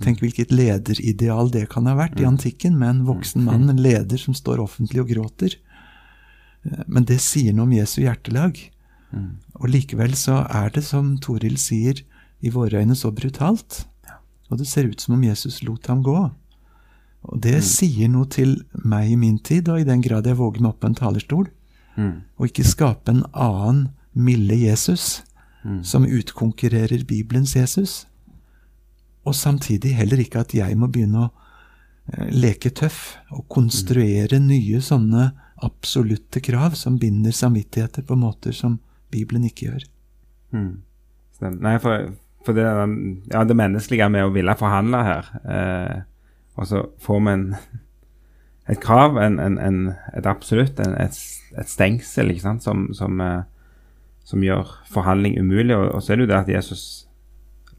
Tenk 0.00 0.20
hvilket 0.22 0.50
lederideal 0.50 1.50
det 1.52 1.66
kan 1.68 1.86
ha 1.86 1.94
vært 1.98 2.20
i 2.20 2.24
antikken, 2.24 2.78
med 2.78 2.88
en 2.88 3.02
voksen 3.06 3.44
mann, 3.44 3.68
en 3.68 3.76
leder 3.82 4.16
som 4.18 4.32
står 4.34 4.58
offentlig 4.62 5.02
og 5.02 5.08
gråter. 5.12 5.56
Eh, 6.64 6.84
Men 6.86 7.04
det 7.04 7.20
sier 7.20 7.52
noe 7.52 7.64
om 7.68 7.72
Jesu 7.76 8.00
hjertelag. 8.02 8.58
Mm. 9.12 9.36
Og 9.60 9.68
likevel 9.68 10.14
så 10.16 10.46
er 10.48 10.70
det, 10.70 10.84
som 10.84 11.16
Toril 11.18 11.56
sier, 11.58 12.00
i 12.42 12.48
våre 12.50 12.80
øyne 12.80 12.96
så 12.96 13.10
brutalt. 13.12 13.84
Og 14.50 14.58
det 14.58 14.66
ser 14.66 14.88
ut 14.88 15.00
som 15.00 15.14
om 15.14 15.22
Jesus 15.24 15.62
lot 15.62 15.86
ham 15.86 16.02
gå. 16.02 16.30
Og 17.28 17.40
det 17.40 17.62
sier 17.64 18.08
noe 18.08 18.24
til 18.26 18.62
meg 18.72 19.10
i 19.12 19.16
min 19.16 19.38
tid, 19.38 19.68
og 19.68 19.80
i 19.80 19.84
den 19.84 20.00
grad 20.00 20.24
jeg 20.26 20.38
våger 20.38 20.60
meg 20.62 20.70
opp 20.72 20.80
på 20.80 20.86
en 20.86 20.94
talerstol, 20.94 21.48
Mm. 21.96 22.22
og 22.38 22.46
ikke 22.46 22.64
skape 22.64 23.08
en 23.10 23.24
annen 23.34 23.88
milde 24.14 24.56
Jesus 24.56 25.22
Mm. 25.64 25.82
som 25.84 26.04
utkonkurrerer 26.06 27.04
Bibelens 27.04 27.54
Jesus. 27.56 28.06
Og 29.28 29.36
samtidig 29.36 29.94
heller 29.98 30.22
ikke 30.22 30.44
at 30.44 30.54
jeg 30.56 30.76
må 30.78 30.88
begynne 30.92 31.26
å 31.26 31.30
eh, 32.12 32.30
leke 32.32 32.72
tøff 32.72 33.18
og 33.34 33.46
konstruere 33.52 34.40
nye 34.42 34.80
sånne 34.84 35.30
absolutte 35.60 36.40
krav 36.40 36.76
som 36.78 36.96
binder 37.00 37.34
samvittigheter 37.36 38.06
på 38.08 38.16
måter 38.16 38.56
som 38.56 38.78
Bibelen 39.12 39.44
ikke 39.48 39.68
gjør. 39.68 39.84
Mm. 40.56 40.72
Nei, 41.60 41.76
for, 41.82 42.10
for 42.46 42.56
det, 42.56 42.64
ja, 43.32 43.44
det 43.44 43.56
menneskelige 43.56 44.08
med 44.12 44.26
å 44.26 44.32
ville 44.34 44.56
forhandle 44.60 45.04
her, 45.04 45.30
eh, 45.44 46.00
og 46.60 46.68
så 46.68 46.82
får 47.00 47.22
vi 47.24 47.36
et 48.70 48.80
krav, 48.82 49.16
en, 49.18 49.38
en, 49.40 49.78
et 50.16 50.26
absolutt, 50.28 50.80
et, 50.80 51.20
et 51.58 51.70
stengsel, 51.70 52.30
ikke 52.30 52.44
sant, 52.44 52.64
som, 52.64 52.88
som, 52.94 53.20
eh, 53.24 53.40
som 54.24 54.44
gjør 54.44 54.68
forhandling 54.92 55.38
umulig. 55.40 55.74
Og, 55.76 55.88
og 55.96 56.04
så 56.04 56.12
er 56.12 56.20
det 56.20 56.26
jo 56.26 56.32
det 56.32 56.38
at 56.38 56.52
Jesus 56.52 56.84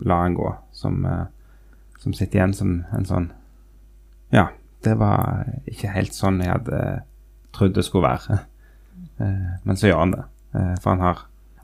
lar 0.02 0.26
han 0.26 0.34
gå, 0.34 0.56
som, 0.72 1.06
eh, 1.06 1.26
som 2.00 2.14
sitter 2.14 2.40
igjen 2.40 2.54
som 2.58 2.74
en 2.96 3.08
sånn 3.08 3.30
Ja, 4.32 4.48
det 4.86 4.96
var 4.98 5.46
ikke 5.68 5.92
helt 5.92 6.16
sånn 6.16 6.40
jeg 6.42 6.54
hadde 6.54 6.82
trodd 7.56 7.76
det 7.76 7.86
skulle 7.88 8.14
være. 8.14 8.42
Eh, 9.22 9.50
men 9.68 9.78
så 9.78 9.86
gjør 9.86 10.00
han 10.00 10.12
det. 10.14 10.22
Eh, 10.58 10.70
for 10.82 10.96
han 10.96 11.02
har 11.04 11.20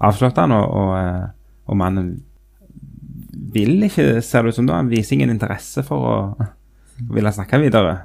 avslørt 0.09 0.37
han, 0.37 0.51
og, 0.53 0.65
og, 0.77 1.29
og 1.69 1.77
mannen 1.79 2.09
vil 3.53 3.85
ikke, 3.87 4.19
ser 4.25 4.45
det 4.45 4.51
ut 4.51 4.57
som 4.59 4.67
da, 4.69 4.75
han 4.77 4.91
viser 4.91 5.15
ingen 5.15 5.33
interesse 5.33 5.81
for 5.85 6.05
å, 6.05 6.15
ville 7.15 7.33
snakke 7.33 7.59
videre. 7.61 7.95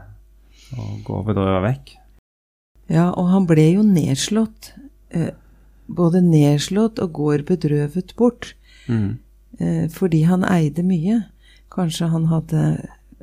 Og 0.76 1.02
går 1.04 1.26
bedrøvet 1.28 1.64
vekk. 1.66 1.92
Ja, 2.92 3.10
og 3.10 3.28
han 3.32 3.48
ble 3.48 3.66
jo 3.74 3.84
nedslått. 3.84 4.72
Både 5.92 6.24
nedslått 6.24 7.00
og 7.04 7.12
går 7.20 7.44
bedrøvet 7.48 8.16
bort. 8.16 8.54
Mm. 8.88 9.18
Eh, 9.62 9.86
fordi 9.92 10.24
han 10.26 10.44
eide 10.48 10.82
mye. 10.86 11.20
Kanskje 11.72 12.10
han 12.12 12.26
hadde 12.32 12.64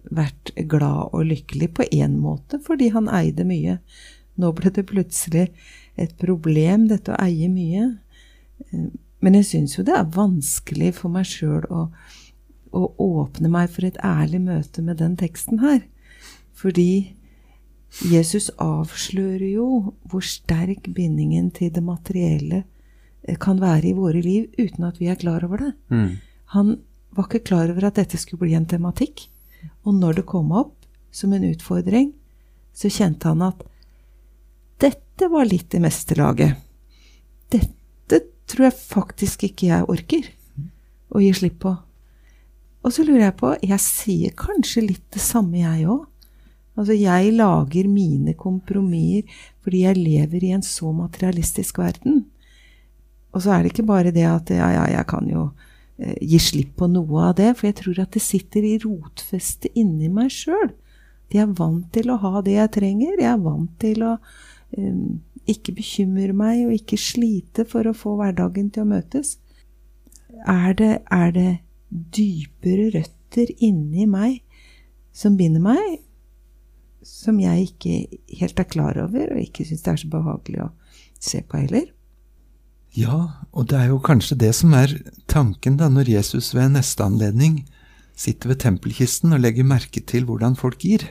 vært 0.10 0.54
glad 0.72 1.12
og 1.14 1.28
lykkelig 1.28 1.68
på 1.78 1.86
én 1.94 2.16
måte 2.22 2.58
fordi 2.66 2.90
han 2.96 3.10
eide 3.14 3.46
mye. 3.46 3.78
Nå 4.40 4.54
ble 4.58 4.72
det 4.74 4.88
plutselig 4.90 5.50
et 6.00 6.16
problem, 6.22 6.88
dette 6.90 7.14
å 7.14 7.20
eie 7.22 7.52
mye. 7.52 7.92
Eh, 8.72 8.90
Men 9.20 9.36
jeg 9.36 9.50
syns 9.50 9.74
jo 9.76 9.84
det 9.84 9.92
er 9.98 10.12
vanskelig 10.16 10.94
for 10.96 11.12
meg 11.12 11.26
sjøl 11.28 11.66
å, 11.68 11.90
å 12.72 12.84
åpne 13.04 13.50
meg 13.52 13.68
for 13.74 13.84
et 13.84 13.98
ærlig 14.00 14.40
møte 14.46 14.80
med 14.82 15.02
den 15.02 15.18
teksten 15.20 15.60
her. 15.60 15.82
Fordi 16.56 17.18
Jesus 18.06 18.48
avslører 18.64 19.44
jo 19.50 19.94
hvor 20.08 20.24
sterk 20.24 20.88
bindingen 20.96 21.50
til 21.52 21.74
det 21.76 21.84
materielle 21.84 22.64
eh, 23.28 23.36
kan 23.36 23.60
være 23.60 23.90
i 23.92 23.98
våre 23.98 24.24
liv 24.24 24.48
uten 24.56 24.88
at 24.88 25.04
vi 25.04 25.12
er 25.12 25.20
klar 25.20 25.44
over 25.44 25.66
det. 25.66 25.74
Mm. 25.92 26.16
Han 26.56 26.78
var 27.16 27.28
ikke 27.28 27.46
klar 27.52 27.70
over 27.72 27.90
at 27.90 28.00
dette 28.00 28.18
skulle 28.22 28.46
bli 28.46 28.56
en 28.58 28.68
tematikk. 28.70 29.28
Og 29.86 29.96
når 29.98 30.22
det 30.22 30.30
kom 30.30 30.54
opp 30.56 30.76
som 31.12 31.34
en 31.34 31.46
utfordring, 31.50 32.14
så 32.74 32.92
kjente 32.94 33.30
han 33.30 33.44
at 33.46 33.66
dette 34.80 35.28
var 35.32 35.50
litt 35.50 35.76
i 35.76 35.82
mesterlaget. 35.84 36.56
Dette 37.52 38.22
tror 38.50 38.70
jeg 38.70 38.80
faktisk 38.80 39.44
ikke 39.50 39.70
jeg 39.70 39.90
orker 39.92 40.30
å 41.10 41.22
gi 41.22 41.34
slipp 41.36 41.60
på. 41.66 41.74
Og 42.80 42.94
så 42.96 43.04
lurer 43.04 43.26
jeg 43.28 43.36
på 43.42 43.52
Jeg 43.60 43.84
sier 43.84 44.36
kanskje 44.40 44.86
litt 44.86 45.06
det 45.12 45.22
samme, 45.22 45.60
jeg 45.60 45.90
òg. 45.90 46.06
Altså, 46.80 46.96
jeg 46.96 47.34
lager 47.36 47.90
mine 47.92 48.34
kompromisser 48.40 49.28
fordi 49.66 49.84
jeg 49.84 50.00
lever 50.00 50.46
i 50.48 50.54
en 50.56 50.64
så 50.64 50.94
materialistisk 50.96 51.82
verden. 51.82 52.24
Og 53.36 53.44
så 53.44 53.52
er 53.54 53.66
det 53.66 53.74
ikke 53.74 53.90
bare 53.90 54.14
det 54.16 54.24
at 54.26 54.54
ja, 54.56 54.70
ja, 54.78 54.86
jeg 54.88 55.06
kan 55.10 55.28
jo 55.28 55.50
gi 56.00 56.40
slipp 56.40 56.78
på 56.80 56.88
noe 56.92 57.30
av 57.30 57.34
det, 57.40 57.50
for 57.58 57.70
jeg 57.70 57.80
tror 57.82 58.04
at 58.06 58.14
det 58.16 58.24
sitter 58.24 58.66
i 58.66 58.78
rotfestet 58.84 59.74
inni 59.80 60.12
meg 60.14 60.32
sjøl. 60.32 60.72
Jeg 61.30 61.44
er 61.44 61.58
vant 61.60 61.90
til 61.94 62.10
å 62.10 62.18
ha 62.24 62.42
det 62.46 62.56
jeg 62.56 62.74
trenger. 62.80 63.18
Jeg 63.20 63.30
er 63.30 63.42
vant 63.44 63.74
til 63.82 64.06
å 64.08 64.16
um, 64.78 65.20
ikke 65.50 65.76
bekymre 65.78 66.34
meg 66.34 66.64
og 66.66 66.76
ikke 66.78 66.98
slite 67.00 67.66
for 67.70 67.90
å 67.90 67.96
få 67.98 68.16
hverdagen 68.20 68.72
til 68.74 68.86
å 68.86 68.92
møtes. 68.96 69.36
Er 70.48 70.74
det, 70.80 70.94
er 71.12 71.34
det 71.36 71.52
dypere 71.90 72.90
røtter 72.96 73.52
inni 73.60 74.08
meg 74.10 74.40
som 75.14 75.36
binder 75.38 75.62
meg, 75.62 76.00
som 77.06 77.40
jeg 77.42 77.70
ikke 77.70 77.96
helt 78.40 78.62
er 78.62 78.70
klar 78.70 79.00
over, 79.04 79.34
og 79.34 79.42
ikke 79.42 79.66
syns 79.68 79.84
det 79.84 79.94
er 79.94 80.02
så 80.04 80.12
behagelig 80.12 80.66
å 80.66 80.70
se 81.20 81.44
på 81.44 81.60
heller? 81.60 81.90
Ja, 82.98 83.46
og 83.54 83.70
det 83.70 83.78
er 83.78 83.92
jo 83.92 84.00
kanskje 84.02 84.38
det 84.40 84.54
som 84.58 84.74
er 84.78 84.96
tanken 85.30 85.78
da 85.78 85.90
når 85.92 86.10
Jesus 86.10 86.54
ved 86.58 86.74
neste 86.74 87.06
anledning 87.06 87.62
sitter 88.20 88.52
ved 88.52 88.62
tempelkisten 88.64 89.36
og 89.36 89.44
legger 89.44 89.68
merke 89.68 90.02
til 90.02 90.26
hvordan 90.28 90.58
folk 90.60 90.82
gir. 90.84 91.06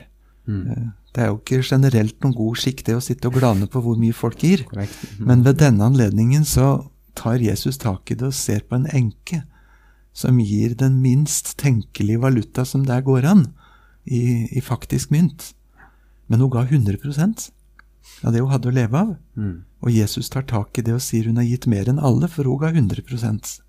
Mm. 0.45 0.91
Det 1.15 1.23
er 1.23 1.31
jo 1.31 1.39
ikke 1.39 1.63
generelt 1.65 2.17
noen 2.21 2.35
god 2.37 2.59
skikk 2.61 2.83
det 2.85 2.97
å 2.97 3.03
sitte 3.03 3.29
og 3.29 3.39
glane 3.39 3.69
på 3.71 3.81
hvor 3.81 3.97
mye 3.97 4.13
folk 4.13 4.43
gir. 4.43 4.65
Korrekt. 4.69 4.97
Mhm. 5.17 5.27
Men 5.27 5.45
ved 5.47 5.61
denne 5.61 5.87
anledningen 5.87 6.45
så 6.45 6.89
tar 7.17 7.41
Jesus 7.41 7.79
tak 7.81 8.11
i 8.11 8.15
det 8.15 8.29
og 8.29 8.37
ser 8.37 8.61
på 8.67 8.77
en 8.77 8.89
enke 8.93 9.43
som 10.13 10.39
gir 10.41 10.75
den 10.75 10.99
minst 11.01 11.55
tenkelige 11.57 12.21
valuta 12.21 12.65
som 12.65 12.85
der 12.85 13.01
går 13.01 13.25
an, 13.25 13.47
i, 14.05 14.47
i 14.57 14.61
faktisk 14.61 15.11
mynt. 15.11 15.53
Men 16.27 16.41
hun 16.41 16.51
ga 16.53 16.63
100 16.65 16.97
av 18.23 18.33
det 18.33 18.43
hun 18.43 18.51
hadde 18.51 18.69
å 18.69 18.75
leve 18.75 18.99
av. 18.99 19.15
Mm. 19.39 19.55
Og 19.85 19.95
Jesus 19.95 20.29
tar 20.29 20.45
tak 20.47 20.77
i 20.77 20.83
det 20.85 20.95
og 20.95 21.03
sier 21.03 21.29
hun 21.29 21.39
har 21.39 21.47
gitt 21.47 21.67
mer 21.71 21.89
enn 21.89 22.01
alle, 22.03 22.27
for 22.27 22.47
hun 22.47 22.61
ga 22.61 22.73
100 22.73 23.03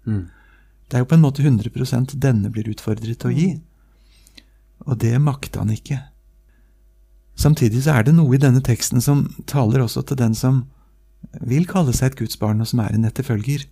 Mm. 0.07 0.29
Det 0.91 0.97
er 0.97 1.05
jo 1.05 1.07
på 1.07 1.15
en 1.15 1.23
måte 1.23 1.43
100% 1.43 2.17
denne 2.19 2.51
blir 2.51 2.67
utfordret 2.67 3.21
til 3.23 3.31
å 3.31 3.35
gi. 3.35 3.51
Og 4.91 4.99
det 4.99 5.15
makta 5.23 5.61
han 5.63 5.71
ikke. 5.71 6.01
Samtidig 7.39 7.85
så 7.85 7.95
er 7.95 8.09
det 8.09 8.17
noe 8.17 8.35
i 8.35 8.43
denne 8.43 8.61
teksten 8.61 9.01
som 9.01 9.29
taler 9.47 9.85
også 9.85 10.03
til 10.03 10.19
den 10.19 10.35
som 10.35 10.65
vil 11.47 11.69
kalle 11.69 11.95
seg 11.95 12.11
et 12.11 12.19
gudsbarn, 12.19 12.61
og 12.61 12.67
som 12.67 12.83
er 12.83 12.97
en 12.97 13.07
etterfølger. 13.07 13.69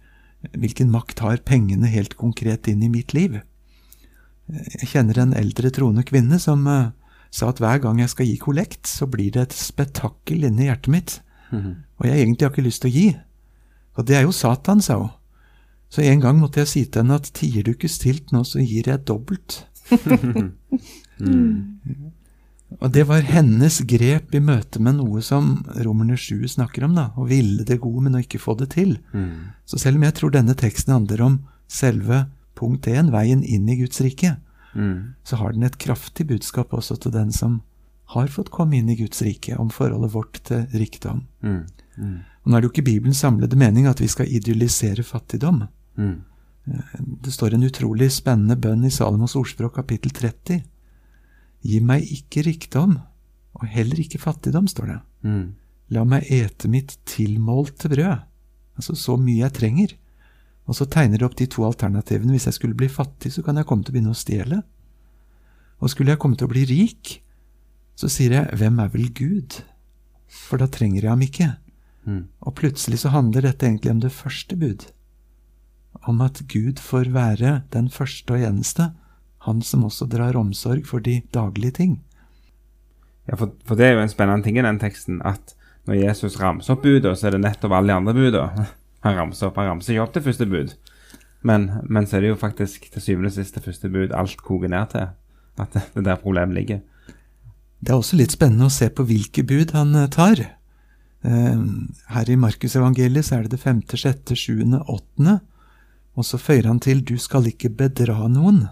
Hvilken 0.54 0.92
makt 0.94 1.24
har 1.24 1.42
pengene 1.42 1.90
helt 1.90 2.14
konkret 2.20 2.68
inn 2.70 2.84
i 2.86 2.92
mitt 2.92 3.12
liv? 3.16 3.40
Jeg 4.48 4.92
kjenner 4.94 5.18
en 5.18 5.34
eldre 5.36 5.72
troende 5.74 6.04
kvinne 6.08 6.38
som 6.40 6.62
eh, 6.70 6.92
sa 7.30 7.50
at 7.52 7.60
hver 7.62 7.80
gang 7.82 8.00
jeg 8.00 8.12
skal 8.12 8.28
gi 8.28 8.36
kollekt, 8.40 8.88
så 8.88 9.08
blir 9.10 9.32
det 9.34 9.42
et 9.48 9.56
spetakkel 9.56 10.46
inni 10.48 10.68
hjertet 10.68 10.92
mitt. 10.92 11.20
Mhm. 11.52 11.76
Og 11.98 12.06
jeg 12.06 12.20
egentlig 12.22 12.46
har 12.46 12.52
ikke 12.54 12.68
lyst 12.68 12.82
til 12.82 12.90
å 12.90 12.94
gi. 12.94 13.08
Og 13.98 14.06
det 14.06 14.16
er 14.16 14.22
jo 14.22 14.32
Satan, 14.32 14.80
sa 14.80 14.98
hun. 14.98 15.10
Så 15.90 16.04
en 16.04 16.20
gang 16.20 16.38
måtte 16.38 16.60
jeg 16.60 16.68
si 16.68 16.84
til 16.84 17.02
henne 17.02 17.16
at 17.16 17.30
tier 17.34 17.64
du 17.64 17.72
ikke 17.72 17.88
stilt 17.90 18.32
nå, 18.32 18.44
så 18.44 18.60
gir 18.60 18.90
jeg 18.90 19.06
dobbelt. 19.08 19.64
Og 22.78 22.92
det 22.92 23.06
var 23.08 23.24
hennes 23.24 23.80
grep 23.88 24.34
i 24.36 24.40
møte 24.44 24.80
med 24.84 24.98
noe 24.98 25.22
som 25.24 25.64
Romerne 25.80 26.18
7 26.20 26.44
snakker 26.52 26.84
om, 26.84 26.94
da, 26.98 27.08
å 27.16 27.24
ville 27.26 27.64
det 27.64 27.80
gode, 27.80 28.04
men 28.04 28.18
å 28.18 28.20
ikke 28.20 28.42
få 28.42 28.54
det 28.60 28.68
til. 28.76 28.98
Mm. 29.16 29.56
Så 29.64 29.80
selv 29.80 29.96
om 29.96 30.04
jeg 30.04 30.16
tror 30.18 30.34
denne 30.34 30.56
teksten 30.58 30.92
handler 30.92 31.24
om 31.24 31.38
selve 31.64 32.26
punkt 32.58 32.86
1, 32.90 33.08
veien 33.14 33.40
inn 33.40 33.68
i 33.72 33.78
Guds 33.80 34.02
rike, 34.04 34.36
Mm. 34.74 35.14
så 35.24 35.36
har 35.40 35.52
den 35.52 35.64
et 35.64 35.78
kraftig 35.80 36.26
budskap 36.28 36.74
også 36.76 36.98
til 37.00 37.14
den 37.14 37.32
som 37.32 37.62
har 38.14 38.28
fått 38.32 38.50
komme 38.52 38.78
inn 38.78 38.88
i 38.88 38.96
Guds 38.96 39.20
rike, 39.24 39.56
om 39.60 39.70
forholdet 39.72 40.14
vårt 40.14 40.40
til 40.48 40.64
rikdom. 40.72 41.26
Mm. 41.44 41.66
Mm. 41.96 42.16
Og 42.44 42.48
nå 42.48 42.56
er 42.56 42.62
det 42.62 42.68
jo 42.68 42.72
ikke 42.72 42.86
Bibelens 42.86 43.20
samlede 43.24 43.58
mening 43.60 43.88
at 43.90 44.00
vi 44.00 44.08
skal 44.08 44.30
idyllisere 44.32 45.04
fattigdom. 45.04 45.66
Mm. 45.98 46.16
Det 47.24 47.32
står 47.32 47.56
en 47.56 47.66
utrolig 47.68 48.10
spennende 48.12 48.56
bønn 48.60 48.84
i 48.84 48.92
Salomos 48.92 49.36
ordspråk 49.36 49.76
kapittel 49.76 50.12
30. 50.16 50.62
Gi 51.68 51.80
meg 51.84 52.08
ikke 52.14 52.44
rikdom, 52.46 52.98
og 53.58 53.68
heller 53.72 54.00
ikke 54.00 54.20
fattigdom, 54.22 54.68
står 54.70 54.92
det. 54.92 54.98
Mm. 55.28 55.46
La 55.96 56.04
meg 56.08 56.28
ete 56.32 56.68
mitt 56.70 56.96
tilmålte 57.08 57.90
brød, 57.92 58.24
altså 58.78 58.96
så 58.96 59.16
mye 59.20 59.42
jeg 59.42 59.56
trenger. 59.56 59.94
Og 60.68 60.76
så 60.76 60.84
tegner 60.84 61.20
de 61.20 61.24
opp 61.24 61.36
de 61.38 61.48
to 61.48 61.64
alternativene. 61.64 62.34
Hvis 62.36 62.46
jeg 62.50 62.58
skulle 62.58 62.76
bli 62.76 62.90
fattig, 62.92 63.32
så 63.32 63.42
kan 63.44 63.56
jeg 63.56 63.66
komme 63.68 63.86
til 63.86 63.94
å 63.94 63.96
begynne 63.96 64.12
å 64.12 64.18
stjele. 64.18 64.60
Og 65.80 65.92
skulle 65.92 66.12
jeg 66.12 66.20
komme 66.20 66.36
til 66.36 66.48
å 66.48 66.52
bli 66.52 66.66
rik, 66.68 67.14
så 67.98 68.10
sier 68.12 68.34
jeg, 68.36 68.58
hvem 68.60 68.78
er 68.82 68.92
vel 68.92 69.08
Gud? 69.16 69.62
For 70.28 70.60
da 70.60 70.68
trenger 70.70 71.06
jeg 71.06 71.10
ham 71.10 71.24
ikke. 71.24 71.48
Mm. 72.04 72.22
Og 72.44 72.56
plutselig 72.58 73.00
så 73.02 73.12
handler 73.14 73.48
dette 73.48 73.66
egentlig 73.66 73.94
om 73.94 74.02
det 74.04 74.12
første 74.12 74.58
bud. 74.60 74.84
Om 76.08 76.20
at 76.22 76.42
Gud 76.52 76.82
får 76.84 77.08
være 77.14 77.62
den 77.72 77.88
første 77.92 78.36
og 78.36 78.44
eneste, 78.50 78.90
han 79.48 79.62
som 79.64 79.86
også 79.88 80.06
drar 80.10 80.36
omsorg 80.36 80.84
for 80.86 81.00
de 81.00 81.22
daglige 81.34 81.78
ting. 81.80 81.94
Ja, 83.28 83.38
for, 83.40 83.54
for 83.64 83.78
det 83.78 83.86
er 83.86 83.96
jo 83.96 84.04
en 84.04 84.12
spennende 84.12 84.44
ting 84.44 84.58
i 84.60 84.66
den 84.66 84.80
teksten, 84.82 85.22
at 85.24 85.54
når 85.88 86.02
Jesus 86.02 86.36
ramser 86.40 86.76
opp 86.76 86.84
buda, 86.84 87.14
så 87.16 87.28
er 87.28 87.36
det 87.36 87.46
nettopp 87.46 87.72
alle 87.72 87.92
de 87.92 87.96
andre 87.96 88.16
buda 88.16 88.44
han 89.06 89.16
ramser 89.18 89.48
opp. 89.48 89.58
Han 89.60 89.72
ramser 89.72 89.94
ikke 89.94 90.04
opp 90.04 90.14
det 90.16 90.24
første 90.26 90.46
bud, 90.50 90.74
men, 91.46 91.68
men 91.86 92.06
så 92.06 92.18
er 92.18 92.24
det 92.24 92.32
jo 92.32 92.40
faktisk 92.40 92.88
til 92.92 93.04
syvende 93.04 93.30
og 93.30 93.36
sist 93.36 93.58
det 93.58 93.64
første 93.64 93.90
bud 93.92 94.14
alt 94.16 94.40
koker 94.42 94.72
ned 94.72 94.94
til. 94.94 95.10
At 95.58 95.72
det, 95.74 95.84
er 95.94 96.06
der 96.12 96.22
problemet 96.22 96.58
ligger. 96.58 96.80
Det 97.78 97.92
er 97.92 97.98
også 97.98 98.18
litt 98.18 98.34
spennende 98.34 98.66
å 98.66 98.74
se 98.74 98.90
på 98.90 99.06
hvilke 99.06 99.44
bud 99.46 99.74
han 99.76 99.94
eh, 99.98 100.08
tar. 100.10 100.42
Eh, 101.22 101.60
Her 102.14 102.30
i 102.30 102.38
Markusevangeliet 102.40 103.28
så 103.28 103.38
er 103.38 103.46
det 103.46 103.54
det 103.54 103.62
femte, 103.62 103.98
sjette, 104.00 104.38
sjuende, 104.38 104.82
åttende. 104.90 105.38
Og 106.18 106.26
så 106.26 106.40
føyer 106.42 106.66
han 106.66 106.80
til 106.82 107.04
'du 107.04 107.14
skal 107.22 107.46
ikke 107.46 107.70
bedra 107.70 108.26
noen', 108.26 108.66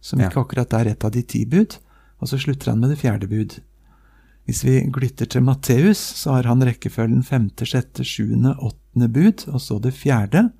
som 0.00 0.18
ikke 0.18 0.40
akkurat 0.42 0.72
er 0.74 0.90
et 0.90 1.04
av 1.04 1.12
de 1.14 1.22
ti 1.22 1.44
bud. 1.46 1.78
Og 2.18 2.26
så 2.28 2.38
slutter 2.38 2.72
han 2.72 2.80
med 2.80 2.90
det 2.90 2.98
fjerde 2.98 3.28
bud. 3.30 3.60
Hvis 4.48 4.64
vi 4.64 4.80
glytter 4.90 5.28
til 5.28 5.44
Matteus, 5.44 6.00
så 6.00 6.32
har 6.32 6.48
han 6.48 6.64
rekkefølgen 6.64 7.22
femte, 7.22 7.66
sjette, 7.68 8.02
sjuende, 8.02 8.56
åttende 8.56 8.87
bud, 9.06 9.44
og 9.48 9.60
så 9.60 9.78
det 9.80 9.94
fjerde. 9.94 10.50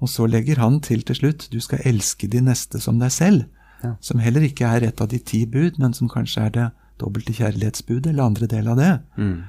Og 0.00 0.08
så 0.08 0.26
legger 0.28 0.58
han 0.60 0.80
til 0.80 1.00
til 1.02 1.16
slutt 1.16 1.48
'du 1.50 1.60
skal 1.60 1.80
elske 1.84 2.28
de 2.28 2.40
neste 2.40 2.78
som 2.80 2.98
deg 2.98 3.08
selv', 3.10 3.44
Ja. 3.84 3.94
som 4.00 4.18
heller 4.18 4.40
ikke 4.42 4.64
er 4.66 4.82
et 4.84 5.00
av 5.00 5.08
de 5.08 5.18
ti 5.18 5.44
bud, 5.46 5.78
men 5.78 5.92
som 5.94 6.08
kanskje 6.08 6.42
er 6.44 6.48
det 6.50 6.70
dobbelte 7.00 7.32
kjærlighetsbudet, 7.32 8.06
eller 8.06 8.22
andre 8.24 8.46
del 8.46 8.68
av 8.68 8.76
det. 8.76 9.00
Mm. 9.18 9.42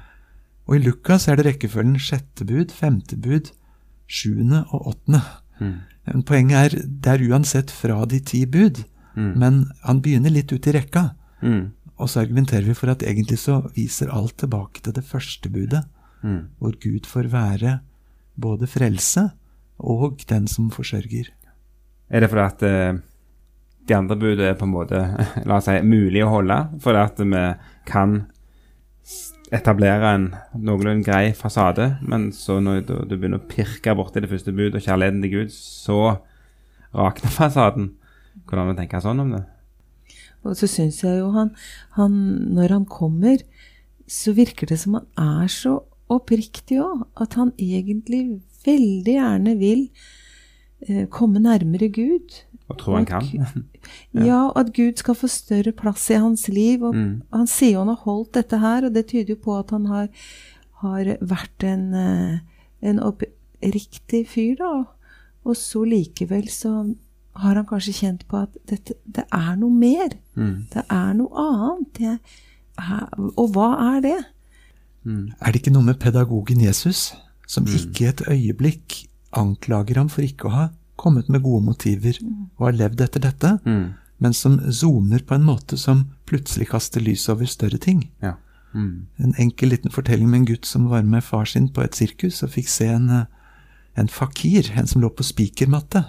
Og 0.68 0.76
i 0.76 0.78
Lukas 0.78 1.28
er 1.28 1.36
det 1.36 1.46
rekkefølgen 1.46 1.98
sjette 1.98 2.44
bud, 2.46 2.70
femte 2.72 3.16
bud, 3.16 3.50
sjuende 4.08 4.64
og 4.72 4.86
åttende. 4.86 5.22
Mm. 5.60 5.74
Men 6.06 6.22
Poenget 6.22 6.74
er 6.74 6.78
det 6.86 7.06
er 7.06 7.28
uansett 7.30 7.70
fra 7.70 8.04
de 8.04 8.18
ti 8.20 8.44
bud, 8.46 8.84
Mm. 9.16 9.38
men 9.38 9.70
han 9.84 10.00
begynner 10.02 10.30
litt 10.30 10.52
ut 10.52 10.66
i 10.66 10.72
rekka. 10.72 11.10
Mm. 11.42 11.70
Og 11.98 12.08
så 12.08 12.20
argumenterer 12.20 12.64
vi 12.66 12.74
for 12.74 12.90
at 12.90 12.98
egentlig 13.02 13.38
så 13.38 13.62
viser 13.74 14.10
alt 14.12 14.36
tilbake 14.36 14.82
til 14.82 14.92
det 14.92 15.04
første 15.04 15.48
budet, 15.48 15.84
Mm. 16.22 16.46
hvor 16.60 16.72
Gud 16.80 17.06
får 17.06 17.30
være 17.30 17.80
både 18.36 18.68
frelse 18.70 19.28
og 19.76 20.22
den 20.30 20.46
som 20.48 20.70
forsørger. 20.72 21.30
Er 22.08 22.22
det 22.22 22.30
fordi 22.30 22.44
at 22.44 22.64
eh, 22.66 23.02
de 23.88 23.96
andre 23.96 24.16
budene 24.18 24.52
er 24.52 24.58
på 24.58 24.66
en 24.66 24.74
måte 24.74 25.02
la 25.48 25.58
oss 25.58 25.68
si, 25.68 25.76
mulig 25.86 26.24
å 26.24 26.32
holde? 26.38 26.58
Fordi 26.82 27.02
at 27.02 27.20
vi 27.22 27.44
kan 27.88 28.18
etablere 29.54 30.14
en 30.16 30.30
noenlunde 30.58 31.06
grei 31.06 31.30
fasade, 31.36 31.96
men 32.02 32.30
så 32.34 32.58
når 32.62 32.80
du, 32.86 32.94
du 33.06 33.14
begynner 33.14 33.38
å 33.38 33.50
pirke 33.50 33.94
borti 33.94 34.22
det 34.22 34.30
første 34.30 34.54
budet 34.54 34.80
og 34.80 34.86
kjærligheten 34.86 35.22
til 35.22 35.34
Gud, 35.36 35.52
så 35.54 36.00
rakner 36.96 37.36
fasaden. 37.40 37.92
Hvordan 38.46 38.68
vil 38.68 38.76
du 38.76 38.82
tenke 38.82 39.02
sånn 39.02 39.22
om 39.22 39.36
det? 39.36 39.44
Og 40.46 40.54
så 40.58 40.68
syns 40.70 41.00
jeg 41.02 41.18
jo 41.18 41.32
han, 41.34 41.48
han 41.96 42.12
Når 42.54 42.74
han 42.74 42.84
kommer, 42.86 43.40
så 44.06 44.34
virker 44.36 44.68
det 44.70 44.78
som 44.78 44.98
han 44.98 45.06
er 45.18 45.50
så 45.50 45.80
oppriktig 46.12 46.78
òg. 46.82 47.06
At 47.20 47.34
han 47.38 47.52
egentlig 47.58 48.40
veldig 48.66 49.14
gjerne 49.16 49.56
vil 49.60 49.88
eh, 50.88 51.06
komme 51.12 51.40
nærmere 51.42 51.88
Gud. 51.92 52.42
Og 52.68 52.78
tror 52.80 52.96
han 53.00 53.06
kan? 53.06 53.28
Ja. 54.26 54.50
at 54.58 54.72
Gud 54.74 54.98
skal 54.98 55.14
få 55.14 55.28
større 55.30 55.70
plass 55.72 56.08
i 56.10 56.18
hans 56.18 56.48
liv. 56.48 56.82
Og 56.82 56.94
Mm. 56.94 57.22
Han 57.32 57.46
sier 57.46 57.78
han 57.78 57.88
har 57.92 58.02
holdt 58.02 58.34
dette 58.34 58.58
her, 58.58 58.84
og 58.86 58.94
det 58.94 59.06
tyder 59.12 59.34
jo 59.36 59.40
på 59.44 59.58
at 59.58 59.70
han 59.70 59.86
har, 59.86 60.08
har 60.82 61.04
vært 61.20 61.62
en, 61.64 61.94
eh, 61.94 62.38
en 62.82 62.98
oppriktig 63.00 64.26
fyr, 64.28 64.56
da. 64.58 64.84
Og 65.46 65.54
så 65.56 65.84
likevel 65.86 66.48
så 66.50 66.94
har 67.36 67.54
han 67.54 67.66
kanskje 67.68 67.92
kjent 68.00 68.24
på 68.26 68.42
at 68.42 68.56
dette, 68.66 68.94
det 69.06 69.24
er 69.32 69.56
noe 69.60 69.70
mer. 69.70 70.16
Mm. 70.34 70.66
Det 70.72 70.82
er 70.90 71.12
noe 71.14 71.30
annet. 71.38 72.00
Jeg, 72.00 72.18
og 73.36 73.52
hva 73.54 73.68
er 73.96 74.00
det? 74.00 74.16
Mm. 75.06 75.28
Er 75.40 75.52
det 75.52 75.60
ikke 75.62 75.72
noe 75.72 75.86
med 75.86 76.00
pedagogen 76.02 76.60
Jesus 76.60 77.12
som 77.46 77.64
ikke 77.70 78.08
et 78.08 78.22
øyeblikk 78.28 79.06
anklager 79.32 79.96
ham 80.00 80.08
for 80.10 80.22
ikke 80.26 80.48
å 80.48 80.54
ha 80.54 80.64
kommet 80.98 81.28
med 81.28 81.42
gode 81.44 81.62
motiver 81.64 82.18
og 82.58 82.64
har 82.66 82.72
levd 82.80 83.00
etter 83.04 83.20
dette, 83.20 83.52
Mm. 83.64 83.94
men 84.18 84.32
som 84.32 84.58
zoomer 84.72 85.22
på 85.22 85.34
en 85.36 85.44
måte 85.44 85.76
som 85.78 86.06
plutselig 86.26 86.68
kaster 86.72 87.00
lys 87.00 87.28
over 87.28 87.46
større 87.46 87.78
ting? 87.78 88.08
Ja. 88.22 88.34
Mm. 88.74 89.06
En 89.20 89.34
enkel 89.38 89.68
liten 89.70 89.90
fortelling 89.92 90.28
med 90.28 90.40
en 90.40 90.46
gutt 90.46 90.66
som 90.66 90.88
var 90.88 91.02
med 91.02 91.22
far 91.22 91.44
sin 91.44 91.68
på 91.68 91.82
et 91.84 91.94
sirkus 91.94 92.42
og 92.42 92.50
fikk 92.50 92.68
se 92.68 92.86
en, 92.88 93.08
eh, 93.10 93.24
en 93.96 94.08
fakir, 94.08 94.72
en 94.76 94.86
som 94.86 95.00
lå 95.02 95.08
på 95.14 95.22
spikermatte. 95.22 96.04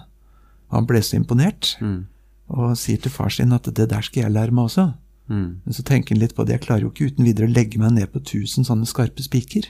Han 0.71 0.85
ble 0.87 0.99
så 1.01 1.15
imponert 1.21 1.75
Mm. 1.81 2.05
og 2.49 2.77
sier 2.77 2.97
til 3.01 3.11
far 3.11 3.29
sin 3.29 3.51
at 3.53 3.63
det 3.63 3.89
der 3.89 4.01
skal 4.01 4.23
jeg 4.23 4.31
lære 4.31 4.51
meg 4.51 4.65
også. 4.65 4.93
Mm. 5.29 5.59
Men 5.65 5.73
så 5.73 5.83
tenker 5.83 6.15
han 6.15 6.19
litt 6.21 6.35
på 6.35 6.45
det, 6.45 6.53
jeg 6.59 6.61
klarer 6.67 6.81
jo 6.81 6.89
ikke 6.91 7.11
uten 7.11 7.25
videre 7.25 7.47
å 7.47 7.53
legge 7.53 7.77
meg 7.79 7.91
ned 7.93 8.11
på 8.13 8.19
tusen 8.23 8.63
sånne 8.63 8.85
skarpe 8.87 9.21
spiker. 9.23 9.67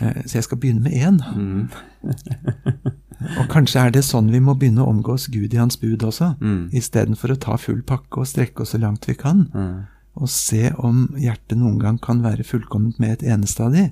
Eh, 0.00 0.22
Så 0.26 0.34
jeg 0.38 0.44
skal 0.44 0.58
begynne 0.58 0.80
med 0.80 0.92
én. 0.92 1.18
Mm. 1.34 1.68
Og 3.40 3.48
kanskje 3.50 3.80
er 3.82 3.90
det 3.94 4.04
sånn 4.06 4.30
vi 4.30 4.38
må 4.40 4.54
begynne 4.58 4.84
å 4.84 4.90
omgås 4.92 5.26
Gud 5.34 5.54
i 5.54 5.58
hans 5.58 5.76
bud 5.80 6.04
også, 6.06 6.36
Mm. 6.40 6.70
istedenfor 6.72 7.32
å 7.34 7.40
ta 7.40 7.56
full 7.56 7.82
pakke 7.82 8.18
og 8.20 8.26
strekke 8.26 8.62
oss 8.62 8.70
så 8.74 8.78
langt 8.80 9.06
vi 9.06 9.14
kan, 9.14 9.48
Mm. 9.54 9.86
og 10.16 10.28
se 10.28 10.70
om 10.78 11.08
hjertet 11.18 11.58
noen 11.58 11.78
gang 11.78 11.98
kan 11.98 12.22
være 12.22 12.44
fullkomment 12.44 12.98
med 13.00 13.10
et 13.22 13.22
eneste 13.28 13.60
av 13.64 13.72
de. 13.72 13.90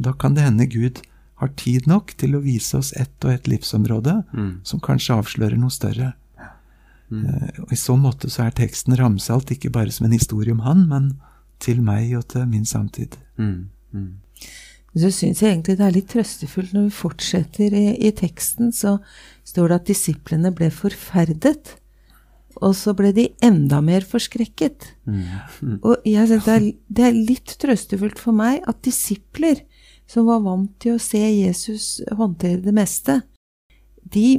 Da 0.00 0.12
kan 0.12 0.34
det 0.34 0.42
hende 0.44 0.66
Gud 0.68 1.00
har 1.36 1.48
tid 1.56 1.86
nok 1.86 2.14
til 2.16 2.32
å 2.34 2.42
vise 2.42 2.74
oss 2.76 2.92
ett 2.96 3.24
og 3.24 3.30
ett 3.30 3.44
livsområde 3.46 4.24
Mm. 4.34 4.60
som 4.64 4.80
kanskje 4.80 5.14
avslører 5.22 5.56
noe 5.58 5.70
større. 5.70 6.14
Eh, 7.12 7.62
Og 7.62 7.72
I 7.72 7.78
så 7.78 7.96
måte 8.00 8.30
så 8.32 8.46
er 8.46 8.56
teksten 8.56 8.96
ramsalt 8.98 9.52
ikke 9.54 9.70
bare 9.70 9.92
som 9.94 10.06
en 10.08 10.16
historie 10.16 10.52
om 10.52 10.64
han, 10.66 10.86
men 10.90 11.12
til 11.62 11.80
meg 11.84 12.12
og 12.18 12.26
til 12.32 12.46
min 12.50 12.66
samtid. 12.68 13.16
Mm. 13.38 13.68
Mm. 13.92 14.12
Så 14.96 15.10
syns 15.12 15.42
jeg 15.42 15.52
egentlig 15.52 15.76
det 15.76 15.84
er 15.86 15.94
litt 15.94 16.08
trøstefullt 16.08 16.72
når 16.72 16.86
vi 16.88 16.94
fortsetter 16.98 17.74
i, 17.76 17.86
i 18.00 18.12
teksten, 18.16 18.72
så 18.72 18.96
står 19.44 19.68
det 19.68 19.80
at 19.80 19.90
disiplene 19.90 20.52
ble 20.56 20.70
forferdet. 20.72 21.76
Og 22.64 22.72
så 22.72 22.94
ble 22.96 23.10
de 23.12 23.26
enda 23.44 23.82
mer 23.84 24.00
forskrekket. 24.08 24.86
Mm. 25.04 25.76
Og 25.84 26.06
jeg 26.08 26.30
synes 26.30 26.46
det 26.46 26.54
er, 26.54 26.68
det 26.88 27.04
er 27.04 27.18
litt 27.28 27.52
trøstefullt 27.60 28.20
for 28.22 28.32
meg 28.36 28.64
at 28.64 28.80
disipler, 28.86 29.60
som 30.08 30.28
var 30.30 30.40
vant 30.40 30.72
til 30.80 30.96
å 30.96 31.02
se 31.02 31.20
Jesus 31.20 32.00
håndtere 32.16 32.62
det 32.64 32.72
meste, 32.72 33.20
de, 34.00 34.38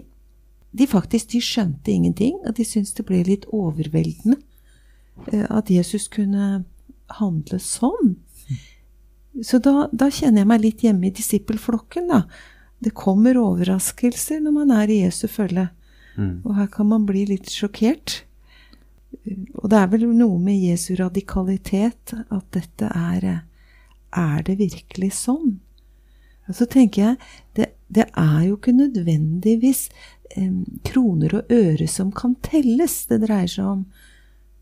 de 0.77 0.87
faktisk 0.89 1.31
de 1.33 1.41
skjønte 1.43 1.91
ingenting, 1.91 2.37
og 2.45 2.55
de 2.57 2.65
syntes 2.67 2.95
det 2.97 3.05
ble 3.07 3.23
litt 3.27 3.47
overveldende 3.53 4.39
eh, 5.31 5.45
at 5.49 5.71
Jesus 5.71 6.07
kunne 6.13 6.65
handle 7.19 7.59
sånn. 7.63 8.15
Så 9.45 9.59
da, 9.61 9.87
da 9.93 10.09
kjenner 10.09 10.41
jeg 10.41 10.49
meg 10.49 10.63
litt 10.63 10.85
hjemme 10.85 11.09
i 11.09 11.13
disippelflokken, 11.13 12.09
da. 12.09 12.23
Det 12.83 12.93
kommer 12.97 13.37
overraskelser 13.41 14.41
når 14.43 14.53
man 14.53 14.73
er 14.73 14.91
i 14.93 15.01
Jesu 15.03 15.25
følge. 15.29 15.67
Mm. 16.17 16.41
Og 16.45 16.55
her 16.57 16.69
kan 16.73 16.89
man 16.89 17.05
bli 17.09 17.25
litt 17.29 17.49
sjokkert. 17.53 18.21
Og 19.57 19.69
det 19.71 19.79
er 19.79 19.89
vel 19.91 20.07
noe 20.09 20.37
med 20.41 20.61
Jesu 20.61 20.93
radikalitet 20.99 22.13
at 22.13 22.49
dette 22.55 22.89
er 22.89 23.29
Er 24.17 24.43
det 24.45 24.57
virkelig 24.57 25.11
sånn? 25.13 25.59
Og 26.47 26.55
så 26.55 26.65
tenker 26.65 27.01
jeg 27.01 27.17
det, 27.57 27.65
det 27.91 28.05
er 28.15 28.45
jo 28.47 28.55
ikke 28.55 28.71
nødvendigvis 28.71 29.89
kroner 30.87 31.39
og 31.39 31.53
øre 31.53 31.87
som 31.91 32.11
kan 32.15 32.35
telles 32.45 32.99
det 33.09 33.21
dreier 33.25 33.51
seg 33.51 33.65
om, 33.65 33.85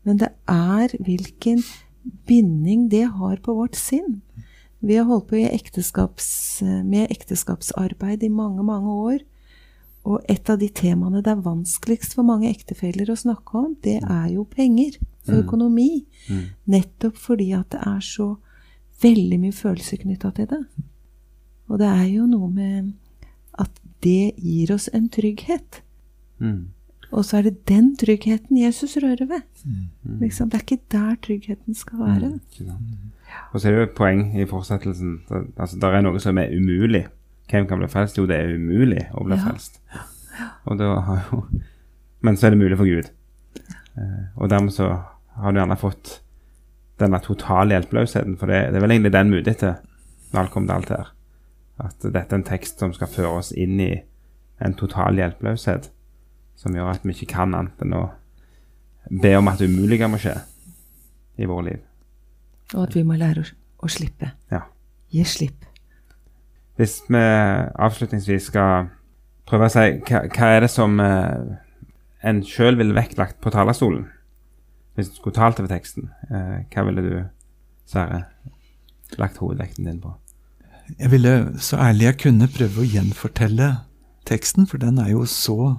men 0.06 0.20
det 0.22 0.30
er 0.50 0.92
hvilken 1.02 1.64
binding 2.28 2.88
det 2.92 3.06
har 3.18 3.40
på 3.42 3.54
vårt 3.56 3.78
sinn. 3.78 4.20
Vi 4.78 4.98
har 4.98 5.08
holdt 5.08 5.30
på 5.30 5.40
i 5.40 5.48
ekteskaps, 5.48 6.62
med 6.62 7.10
ekteskapsarbeid 7.10 8.22
i 8.22 8.30
mange, 8.30 8.62
mange 8.62 8.92
år. 8.92 9.24
Og 10.06 10.22
et 10.30 10.46
av 10.52 10.60
de 10.60 10.68
temaene 10.70 11.22
det 11.24 11.32
er 11.32 11.42
vanskeligst 11.42 12.14
for 12.14 12.26
mange 12.28 12.46
ektefeller 12.52 13.10
å 13.10 13.18
snakke 13.18 13.58
om, 13.58 13.72
det 13.82 13.98
er 13.98 14.28
jo 14.36 14.44
penger 14.46 15.00
og 15.26 15.40
økonomi. 15.40 16.04
Mm. 16.30 16.44
Nettopp 16.76 17.18
fordi 17.18 17.50
at 17.58 17.72
det 17.74 17.80
er 17.82 18.04
så 18.06 18.28
veldig 19.02 19.40
mye 19.42 19.56
følelser 19.56 20.04
knytta 20.04 20.30
til 20.36 20.46
det. 20.52 20.62
Og 21.66 21.82
det 21.82 21.90
er 21.90 22.06
jo 22.12 22.28
noe 22.30 22.52
med 22.52 22.94
det 24.04 24.32
gir 24.38 24.72
oss 24.74 24.88
en 24.94 25.08
trygghet. 25.08 25.82
Mm. 26.38 26.68
Og 27.14 27.24
så 27.24 27.38
er 27.38 27.42
det 27.46 27.66
den 27.68 27.92
tryggheten 27.96 28.58
Jesus 28.58 28.96
rører 29.02 29.26
ved. 29.30 29.42
Mm. 29.64 30.18
Liksom, 30.20 30.50
det 30.50 30.58
er 30.58 30.64
ikke 30.64 30.82
der 30.92 31.14
tryggheten 31.22 31.74
skal 31.74 31.98
være. 31.98 32.32
Mm. 32.60 33.12
Og 33.52 33.60
så 33.60 33.68
er 33.68 33.72
det 33.72 33.78
jo 33.78 33.86
et 33.86 33.96
poeng 33.96 34.24
i 34.40 34.44
fortsettelsen. 34.46 35.20
Det, 35.28 35.44
altså, 35.56 35.76
det 35.80 35.84
er 35.94 36.02
noe 36.04 36.20
som 36.20 36.38
er 36.38 36.52
umulig. 36.56 37.06
Hvem 37.50 37.66
kan 37.70 37.78
bli 37.78 37.88
frelst? 37.88 38.18
Jo, 38.18 38.26
det 38.26 38.36
er 38.36 38.56
umulig 38.58 39.06
å 39.14 39.24
bli 39.24 39.36
Ja. 39.36 39.44
frelst. 39.46 39.80
Og 40.66 40.78
da 40.78 41.00
har 41.00 41.22
jo 41.30 41.44
Men 42.20 42.36
så 42.36 42.46
er 42.46 42.50
det 42.50 42.58
mulig 42.58 42.76
for 42.76 42.84
Gud. 42.88 43.10
Eh, 43.96 44.24
og 44.36 44.50
dermed 44.50 44.72
så 44.72 44.88
har 45.36 45.52
du 45.52 45.58
gjerne 45.60 45.76
fått 45.78 46.20
denne 46.98 47.20
totale 47.22 47.70
hjelpeløsheten. 47.76 48.36
For 48.40 48.46
det, 48.50 48.72
det 48.72 48.76
er 48.76 48.80
vel 48.82 48.90
egentlig 48.96 49.12
den 49.12 49.30
vi 49.30 49.36
er 49.36 49.42
ute 49.44 49.50
etter 49.52 49.74
når 50.32 50.40
alt 50.40 50.50
kommer 50.50 50.66
til 50.66 50.74
alt 50.76 50.88
her. 50.88 51.12
At 51.82 52.00
dette 52.02 52.32
er 52.32 52.38
en 52.38 52.46
tekst 52.46 52.80
som 52.80 52.94
skal 52.96 53.10
føre 53.12 53.40
oss 53.40 53.52
inn 53.52 53.80
i 53.82 53.92
en 54.64 54.76
total 54.78 55.18
hjelpeløshet. 55.20 55.90
Som 56.56 56.76
gjør 56.76 56.94
at 56.94 57.04
vi 57.04 57.12
ikke 57.12 57.34
kan 57.34 57.54
annet 57.54 57.84
enn 57.84 57.96
å 57.96 58.06
be 59.10 59.34
om 59.36 59.48
at 59.50 59.60
det 59.60 59.68
umulige 59.70 60.08
må 60.08 60.18
skje 60.20 60.38
i 61.36 61.46
vårt 61.48 61.68
liv. 61.68 61.82
Og 62.74 62.86
at 62.88 62.96
vi 62.96 63.04
må 63.06 63.18
lære 63.20 63.44
å, 63.44 63.50
å 63.84 63.90
slippe. 63.92 64.32
Ja. 64.50 64.64
Gi 65.12 65.24
slipp. 65.28 65.66
Hvis 66.76 66.98
vi 67.08 67.20
avslutningsvis 67.20 68.50
skal 68.50 68.90
prøve 69.48 69.68
å 69.68 69.72
si 69.72 69.86
hva, 70.08 70.24
hva 70.32 70.50
er 70.56 70.66
det 70.66 70.72
som 70.72 70.98
eh, 71.00 71.54
en 72.26 72.42
sjøl 72.44 72.76
ville 72.80 72.96
vektlagt 72.96 73.38
på 73.44 73.52
talerstolen? 73.54 74.08
Hvis 74.96 75.12
du 75.12 75.20
skulle 75.20 75.36
talt 75.36 75.60
over 75.60 75.70
teksten, 75.70 76.10
eh, 76.28 76.64
hva 76.72 76.86
ville 76.88 77.04
du, 77.04 77.16
Sverre, 77.86 78.24
lagt 79.20 79.38
hovedvekten 79.38 79.86
din 79.86 80.00
på? 80.02 80.16
Jeg 80.94 81.10
ville 81.10 81.32
så 81.62 81.78
ærlig 81.82 82.06
jeg 82.06 82.18
kunne 82.26 82.48
prøve 82.52 82.82
å 82.82 82.88
gjenfortelle 82.88 83.70
teksten, 84.26 84.66
for 84.70 84.82
den 84.82 85.00
er 85.02 85.12
jo 85.14 85.24
så 85.30 85.76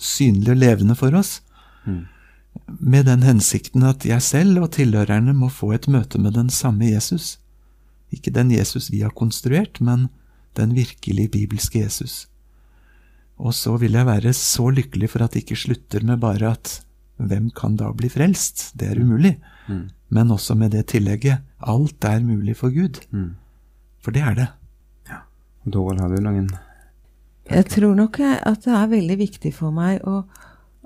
synlig 0.00 0.54
og 0.54 0.60
levende 0.62 0.96
for 0.98 1.14
oss. 1.16 1.38
Mm. 1.84 2.06
Med 2.80 3.06
den 3.06 3.22
hensikten 3.26 3.84
at 3.86 4.06
jeg 4.06 4.22
selv 4.26 4.64
og 4.64 4.72
tilhørerne 4.76 5.34
må 5.36 5.50
få 5.52 5.72
et 5.76 5.88
møte 5.90 6.18
med 6.18 6.34
den 6.38 6.50
samme 6.50 6.90
Jesus. 6.90 7.38
Ikke 8.10 8.32
den 8.34 8.50
Jesus 8.50 8.90
vi 8.90 9.04
har 9.04 9.14
konstruert, 9.14 9.80
men 9.80 10.08
den 10.58 10.74
virkelig 10.74 11.30
bibelske 11.30 11.84
Jesus. 11.84 12.26
Og 13.40 13.54
så 13.56 13.76
vil 13.80 13.94
jeg 13.96 14.08
være 14.08 14.32
så 14.36 14.68
lykkelig 14.74 15.12
for 15.14 15.24
at 15.24 15.34
det 15.34 15.44
ikke 15.44 15.62
slutter 15.62 16.04
med 16.04 16.20
bare 16.20 16.52
at 16.56 16.80
hvem 17.20 17.50
kan 17.54 17.76
da 17.76 17.90
bli 17.92 18.08
frelst? 18.12 18.70
Det 18.78 18.90
er 18.90 19.00
umulig. 19.00 19.36
Mm. 19.68 19.88
Men 20.10 20.32
også 20.34 20.56
med 20.58 20.72
det 20.74 20.86
tillegget 20.92 21.44
alt 21.60 22.04
er 22.04 22.20
mulig 22.24 22.56
for 22.56 22.72
Gud. 22.74 23.00
Mm. 23.12 23.36
For 24.00 24.16
det 24.16 24.24
er 24.24 24.36
det. 24.38 24.48
Og 25.64 25.72
Doril, 25.74 26.00
har 26.00 26.08
du 26.08 26.22
noen 26.24 26.48
Jeg 27.50 27.66
tror 27.68 27.96
nok 27.98 28.20
at 28.22 28.64
det 28.64 28.72
er 28.76 28.92
veldig 28.94 29.16
viktig 29.20 29.52
for 29.56 29.74
meg 29.74 30.00
å, 30.08 30.22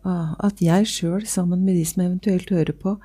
at 0.05 0.63
jeg 0.65 0.89
sjøl, 0.91 1.27
sammen 1.29 1.63
med 1.65 1.79
de 1.79 1.85
som 1.87 2.03
eventuelt 2.07 2.51
hører 2.51 2.75
på, 2.77 2.97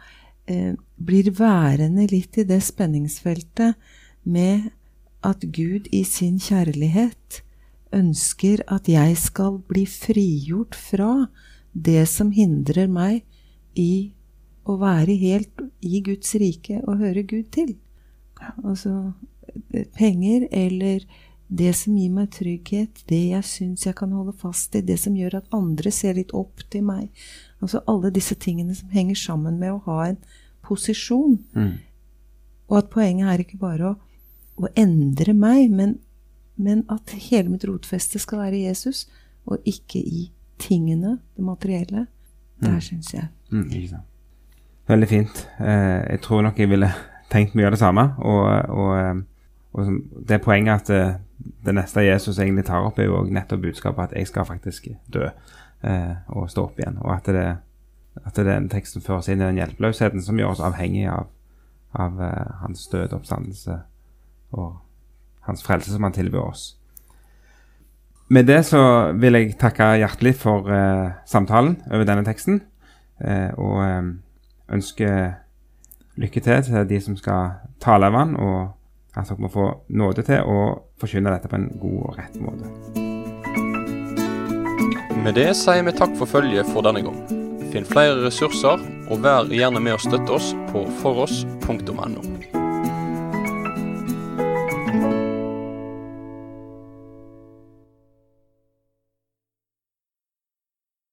eh, 0.47 0.73
blir 0.97 1.29
værende 1.37 2.07
litt 2.09 2.37
i 2.37 2.47
det 2.47 2.61
spenningsfeltet 2.63 3.75
med 4.23 4.71
at 5.23 5.43
Gud 5.43 5.87
i 5.91 6.03
sin 6.03 6.39
kjærlighet 6.39 7.41
ønsker 7.93 8.63
at 8.67 8.87
jeg 8.89 9.17
skal 9.17 9.59
bli 9.67 9.85
frigjort 9.85 10.75
fra 10.75 11.27
det 11.73 12.07
som 12.09 12.31
hindrer 12.31 12.87
meg 12.87 13.25
i 13.75 14.13
å 14.65 14.77
være 14.79 15.15
helt 15.19 15.63
i 15.81 16.01
Guds 16.05 16.35
rike 16.39 16.79
og 16.85 17.01
høre 17.01 17.23
Gud 17.23 17.51
til. 17.55 17.75
Altså 18.63 19.13
penger 19.97 20.47
eller 20.51 21.05
det 21.49 21.71
som 21.75 21.95
gir 21.97 22.11
meg 22.13 22.29
trygghet, 22.35 23.03
det 23.09 23.21
jeg 23.31 23.43
syns 23.49 23.85
jeg 23.87 23.95
kan 23.97 24.11
holde 24.13 24.33
fast 24.37 24.75
i, 24.77 24.81
det 24.85 24.99
som 25.01 25.15
gjør 25.17 25.39
at 25.39 25.47
andre 25.55 25.91
ser 25.91 26.13
litt 26.19 26.33
opp 26.37 26.61
til 26.69 26.83
meg. 26.85 27.07
Altså 27.61 27.81
alle 27.89 28.11
disse 28.13 28.35
tingene 28.37 28.75
som 28.77 28.89
henger 28.93 29.17
sammen 29.17 29.57
med 29.59 29.71
å 29.73 29.81
ha 29.87 30.03
en 30.11 30.19
posisjon. 30.65 31.39
mm. 31.55 31.71
Og 32.69 32.77
at 32.77 32.89
poenget 32.93 33.25
er 33.33 33.41
ikke 33.41 33.57
bare 33.57 33.87
å, 33.89 33.95
å 34.61 34.67
endre 34.77 35.33
meg, 35.33 35.71
men, 35.73 35.95
men 36.55 36.83
at 36.93 37.09
hele 37.31 37.49
mitt 37.49 37.65
rotfeste 37.65 38.19
skal 38.21 38.43
være 38.43 38.59
Jesus, 38.67 39.07
og 39.49 39.57
ikke 39.65 39.97
i 40.05 40.27
tingene, 40.61 41.17
det 41.35 41.45
materielle. 41.47 42.05
Der 42.61 42.75
Mm. 42.75 42.81
syns 42.81 43.13
jeg. 43.13 43.25
Mm, 43.51 43.69
ikke 43.71 43.89
sant. 43.89 44.05
Veldig 44.87 45.07
fint. 45.07 45.47
Eh, 45.59 46.11
jeg 46.11 46.21
tror 46.21 46.41
nok 46.43 46.57
jeg 46.59 46.69
ville 46.69 46.89
tenkt 47.31 47.55
mye 47.55 47.65
av 47.65 47.71
det 47.71 47.79
samme. 47.79 48.03
Og, 48.19 48.69
og, 48.69 48.89
eh, 48.99 49.21
og 49.73 49.89
det 50.29 50.41
poenget 50.41 50.81
at 50.81 50.87
det, 50.87 51.03
det 51.65 51.75
neste 51.77 52.01
Jesus 52.05 52.39
egentlig 52.39 52.65
tar 52.65 52.85
opp, 52.85 52.99
er 52.99 53.09
jo 53.09 53.23
nettopp 53.29 53.61
budskapet 53.61 54.09
at 54.09 54.17
jeg 54.17 54.27
skal 54.27 54.47
faktisk 54.47 54.87
dø 55.13 55.27
eh, 55.83 56.15
og 56.27 56.49
stå 56.49 56.65
opp 56.65 56.79
igjen. 56.79 56.97
Og 57.01 57.13
at, 57.15 57.29
det, 57.29 57.45
at 58.25 58.41
den 58.49 58.69
teksten 58.69 59.05
føres 59.05 59.29
inn 59.29 59.41
i 59.41 59.45
den 59.45 59.61
hjelpeløsheten 59.61 60.23
som 60.25 60.39
gjør 60.39 60.55
oss 60.55 60.63
avhengig 60.65 61.05
av, 61.11 61.29
av 61.93 62.21
eh, 62.21 62.57
hans 62.63 62.87
død, 62.91 63.13
oppstandelse 63.19 63.77
og 64.57 64.79
hans 65.45 65.63
frelse 65.63 65.93
som 65.93 66.03
han 66.03 66.17
tilbyr 66.17 66.41
oss. 66.41 66.73
Med 68.29 68.45
det 68.45 68.61
så 68.67 68.81
vil 69.17 69.37
jeg 69.39 69.55
takke 69.57 69.95
hjertelig 69.97 70.35
for 70.37 70.69
eh, 70.69 71.13
samtalen 71.25 71.79
over 71.89 72.05
denne 72.05 72.25
teksten, 72.27 72.59
eh, 73.25 73.49
og 73.57 73.79
eh, 73.85 74.11
ønske 74.69 75.13
lykke 76.19 76.43
til 76.45 76.67
til 76.67 76.89
de 76.89 76.99
som 77.01 77.17
skal 77.17 77.57
tale 77.81 78.05
av 78.05 78.19
den, 78.19 78.35
og 78.35 78.75
at 79.15 79.29
dere 79.29 79.41
må 79.41 79.49
få 79.51 79.65
nåde 79.89 80.25
til 80.27 80.45
å 80.45 80.59
forkynne 81.01 81.33
dette 81.33 81.49
på 81.49 81.57
en 81.57 81.69
god 81.81 81.99
og 82.05 82.19
rett 82.19 82.39
måte. 82.43 82.69
Med 85.19 85.35
det 85.35 85.49
sier 85.59 85.83
vi 85.83 85.95
takk 85.97 86.15
for 86.19 86.29
følget 86.29 86.69
for 86.71 86.85
denne 86.85 87.03
gang. 87.03 87.19
Finn 87.73 87.85
flere 87.85 88.21
ressurser, 88.23 88.81
og 89.09 89.25
vær 89.25 89.51
gjerne 89.53 89.81
med 89.83 89.97
å 89.97 90.01
støtte 90.01 90.39
oss 90.39 90.53
på 90.71 90.85
foross.no. 91.01 92.58